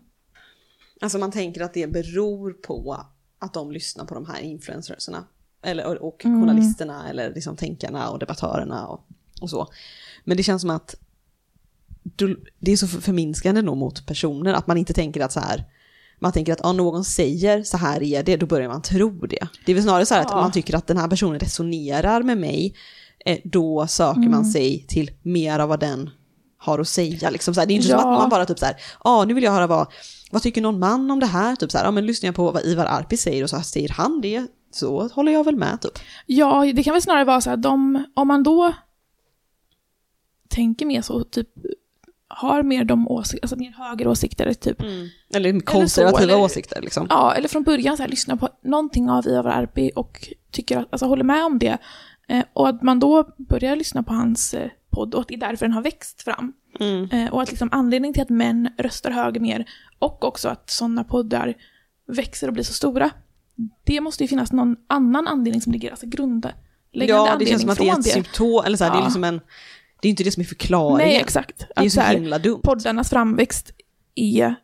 [1.02, 3.06] Alltså man tänker att det beror på
[3.40, 5.24] att de lyssnar på de här influencerserna.
[5.68, 6.41] Eller, och, Mm.
[6.41, 9.07] journalisterna eller liksom tänkarna och debattörerna och,
[9.41, 9.68] och så.
[10.24, 10.95] Men det känns som att
[12.03, 15.39] du- det är så för- förminskande nog mot personer att man inte tänker att så
[15.39, 15.65] här
[16.20, 19.47] man tänker att om någon säger så här är det, då börjar man tro det.
[19.65, 20.36] Det är väl snarare så här att Ja.
[20.36, 22.76] om man tycker att den här personen resonerar med mig,
[23.26, 24.32] eh, då söker Mm.
[24.32, 26.09] man sig till mer av vad den
[26.57, 27.30] har att säga.
[27.30, 27.97] Liksom så här, det är inte Ja.
[27.97, 29.88] att man bara typ så här, ja nu vill jag höra vad,
[30.32, 31.55] vad tycker någon man om det här?
[31.55, 33.63] Typ så här, ja men lyssnar jag på vad Ivar Arpi säger och så här,
[33.63, 35.99] säger han det, så håller jag väl med typ.
[36.26, 38.74] Ja, det kan väl snarare vara så att de, om man då
[40.49, 41.49] tänker mer så, typ
[42.28, 44.82] har mer de åsikter, alltså mer högeråsikter, typ.
[45.34, 47.07] Eller konservativa eller- åsikter liksom.
[47.09, 50.88] Ja, eller från början så här, lyssna på någonting av Ivar Arpi och tycker att,
[50.89, 51.78] alltså håller med om det.
[52.28, 55.39] Eh, och att man då börjar lyssna på hans eh, podd och att det är
[55.39, 56.53] därför den har växt fram.
[56.80, 57.09] Mm.
[57.11, 59.65] Eh, och att liksom anledningen till att män röstar höger mer
[59.99, 61.53] och också att sådana poddar
[62.07, 63.09] växer och blir så stora.
[63.84, 66.58] Det måste ju finnas någon annan anledning som ligger, alltså grundläggande
[66.91, 68.97] Ja, det anledning känns som att det är från ett symptom, eller så här, det
[68.97, 69.05] är Ja.
[69.05, 69.41] liksom en,
[70.01, 71.08] det är inte det som är förklaringen.
[71.08, 71.58] Nej, exakt.
[71.60, 72.62] Det är ju Att så här, himla dumt.
[72.64, 73.72] poddarnas framväxt
[74.16, 74.55] är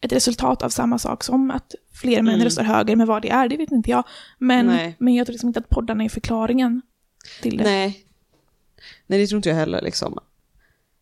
[0.00, 2.44] ett resultat av samma sak som att fler män Mm.
[2.44, 4.04] röstar höger, men vad det är, det vet inte jag.
[4.38, 4.96] Men, Nej.
[4.98, 6.82] men jag tror liksom inte att poddarna är förklaringen
[7.42, 7.64] till det.
[7.64, 8.06] Nej.
[9.06, 10.18] Nej, det tror inte jag heller liksom.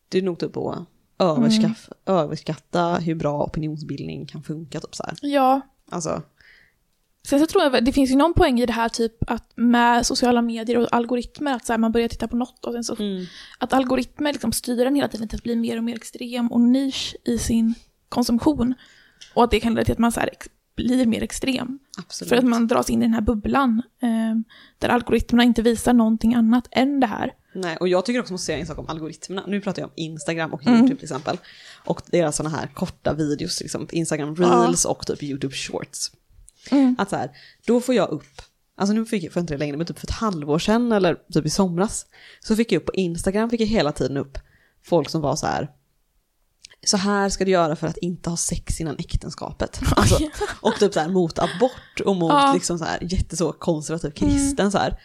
[0.08, 0.78] Det är nog typ att
[1.18, 2.18] överskaff, Mm.
[2.20, 5.14] överskatta hur bra opinionsbildning kan funka typ så här.
[5.22, 5.60] Ja,
[5.92, 6.22] Alltså,
[7.26, 10.06] sen så tror jag det finns ju någon poäng i det här typ att med
[10.06, 12.96] sociala medier och algoritmer, att så här, man börjar titta på något och sen så
[12.96, 13.24] mm.
[13.58, 16.60] att algoritmer liksom styr en hela tiden till att bli mer och mer extrem och
[16.60, 17.74] nisch i sin
[18.08, 18.74] konsumtion.
[19.34, 20.30] Och att det kan leda till att man så här
[20.76, 21.78] blir mer extrem.
[21.98, 22.28] absolut.
[22.28, 24.08] För att man dras in i den här bubblan eh,
[24.78, 27.32] där algoritmerna inte visar någonting annat än det här.
[27.52, 29.44] Nej, och jag tycker också måste säga en sak om algoritmerna.
[29.46, 30.78] Nu pratar jag om Instagram och Mm.
[30.78, 31.36] YouTube till exempel.
[31.84, 36.10] Och deras sådana här korta videos, liksom Instagram Reels och typ YouTube Shorts.
[36.70, 36.96] Mm.
[36.98, 37.30] Att så här,
[37.66, 38.42] då får jag upp,
[38.76, 41.16] alltså nu fick jag, jag inte det längre, men typ för ett halvår sedan eller
[41.32, 42.06] typ i somras,
[42.40, 44.38] så fick jag upp på Instagram, fick jag hela tiden upp
[44.82, 45.70] folk som var så här,
[46.86, 49.80] så här ska du göra för att inte ha sex innan äktenskapet.
[49.96, 50.18] Alltså,
[50.60, 52.42] och typ så här mot abort och mot Ja.
[52.42, 52.54] Mm.
[52.54, 55.00] liksom så här jätteså konservativ kristen så här.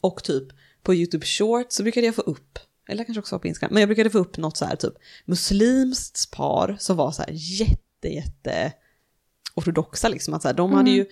[0.00, 0.44] Och typ
[0.82, 3.88] på YouTube Short så brukade jag få upp, eller kanske också på Instagram, men jag
[3.88, 4.94] brukade få upp något så här typ
[5.24, 8.72] muslimskt par som var så här jätte, jätte
[9.54, 10.34] ortodoxa liksom.
[10.34, 11.06] Att så här, de hade ju,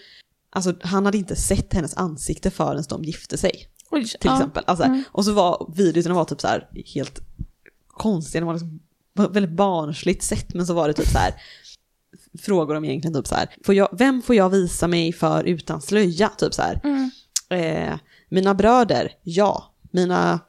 [0.51, 3.69] alltså han hade inte sett hennes ansikte förrän de gifte sig.
[3.91, 4.37] Oj, Till ja.
[4.37, 4.65] exempel.
[4.67, 7.21] Alltså, Och så var videorna var typ så här helt
[7.87, 8.81] konstiga, de var liksom
[9.33, 11.35] väldigt barnsligt sätt, men så var det typ så här
[12.39, 15.83] frågor om egentligen typ så här, får jag, vem får jag visa mig för utan
[15.83, 16.29] slöja?
[16.29, 16.81] Typ så här.
[16.85, 17.11] Mm.
[17.49, 19.75] Eh, mina bröder, ja.
[19.91, 20.41] Mina,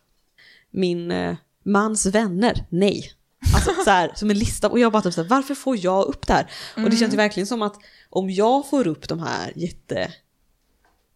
[0.72, 1.36] min eh,
[1.66, 3.12] mans vänner, nej.
[3.56, 4.70] Alltså så här, som en lista.
[4.70, 6.52] Och jag bara typ så här, varför får jag upp det här?
[6.76, 7.76] Och det känns ju verkligen som att
[8.10, 10.14] om jag får upp de här jätte,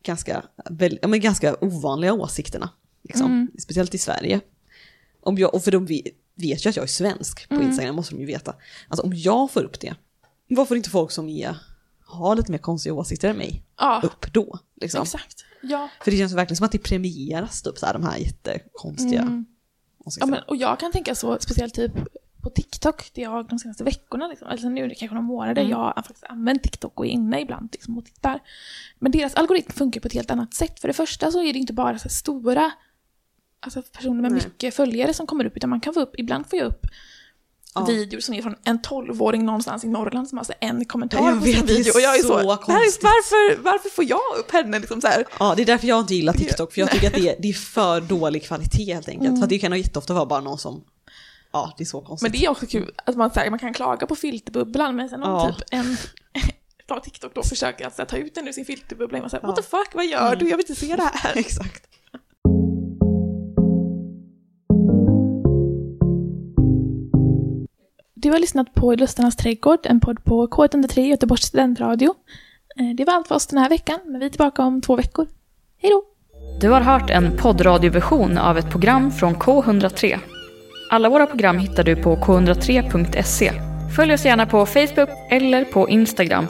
[0.04, 2.70] ganska, väl, ja, men ganska ovanliga åsikterna,
[3.04, 4.40] liksom, speciellt i Sverige.
[5.22, 6.06] Om jag, och för de vet,
[6.36, 8.56] ju att jag är svensk på Instagram, måste de ju veta.
[8.88, 9.96] Alltså om jag får upp det,
[10.50, 11.58] varför inte folk som är,
[12.06, 14.60] har lite mer konstiga åsikter än mig Ja, upp då?
[14.82, 15.02] Liksom?
[15.02, 15.46] exakt.
[15.62, 15.90] Ja.
[16.04, 19.46] För det känns verkligen som att det premieras typ så här, de här jättekonstiga Mm.
[20.00, 20.32] Ja, åsikterna.
[20.32, 21.92] men, och jag kan tänka så, speciellt typ
[22.44, 25.72] på TikTok, jag de senaste veckorna, liksom, alltså nu är det kanske några månader, Mm.
[25.72, 28.40] jag har faktiskt använt TikTok och är inne ibland liksom, och tittar.
[29.00, 30.80] Men deras algoritm funkar på ett helt annat sätt.
[30.80, 32.72] För det första så är det inte bara så stora
[33.60, 34.42] alltså personer med Nej.
[34.46, 36.86] mycket följare som kommer upp, utan man kan få upp, ibland får jag upp
[37.76, 37.86] Ja.
[37.86, 41.18] videor som är från en 12-åring någonstans i Norrland som har så här en kommentar
[41.26, 41.92] Jag på sin vet, är video.
[41.96, 43.04] Och jag är så, så är, konstigt.
[43.04, 45.26] varför, varför får jag upp henne liksom så här?
[45.40, 47.50] Ja, det är därför jag inte gillar TikTok, för jag tycker att det är, det
[47.50, 49.30] är för dålig kvalitet helt enkelt.
[49.30, 49.42] Mm.
[49.42, 50.84] För det kan jätteofta vara bara någon som,
[51.54, 52.32] ja det är så konstigt.
[52.32, 55.10] Men det är också kul att man, så här, man kan klaga på filterbubblan, men
[55.10, 55.54] sen om Ja.
[55.54, 55.98] typ en
[56.88, 59.44] ta TikTok då försöker att här, ta ut den ur sin filterbubbla, och man säger
[59.44, 59.48] Ja.
[59.48, 60.50] what the fuck, vad gör du?
[60.50, 61.32] Jag vill inte se det här.
[61.38, 61.88] Exakt.
[68.16, 72.14] Du har lyssnat på Lustarnas trädgård, en podd på K103 Göteborgs studentradio.
[72.80, 74.96] Eh, Det var allt för oss den här veckan, men vi är tillbaka om två
[74.96, 75.28] veckor.
[75.78, 76.04] Hej då!
[76.62, 80.20] Du har hört en poddradioversion av ett program från K103.
[80.94, 83.52] Alla våra program hittar du på k103.se.
[83.96, 86.48] Följ oss gärna på Facebook eller på Instagram.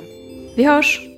[0.55, 1.12] Vi hörs!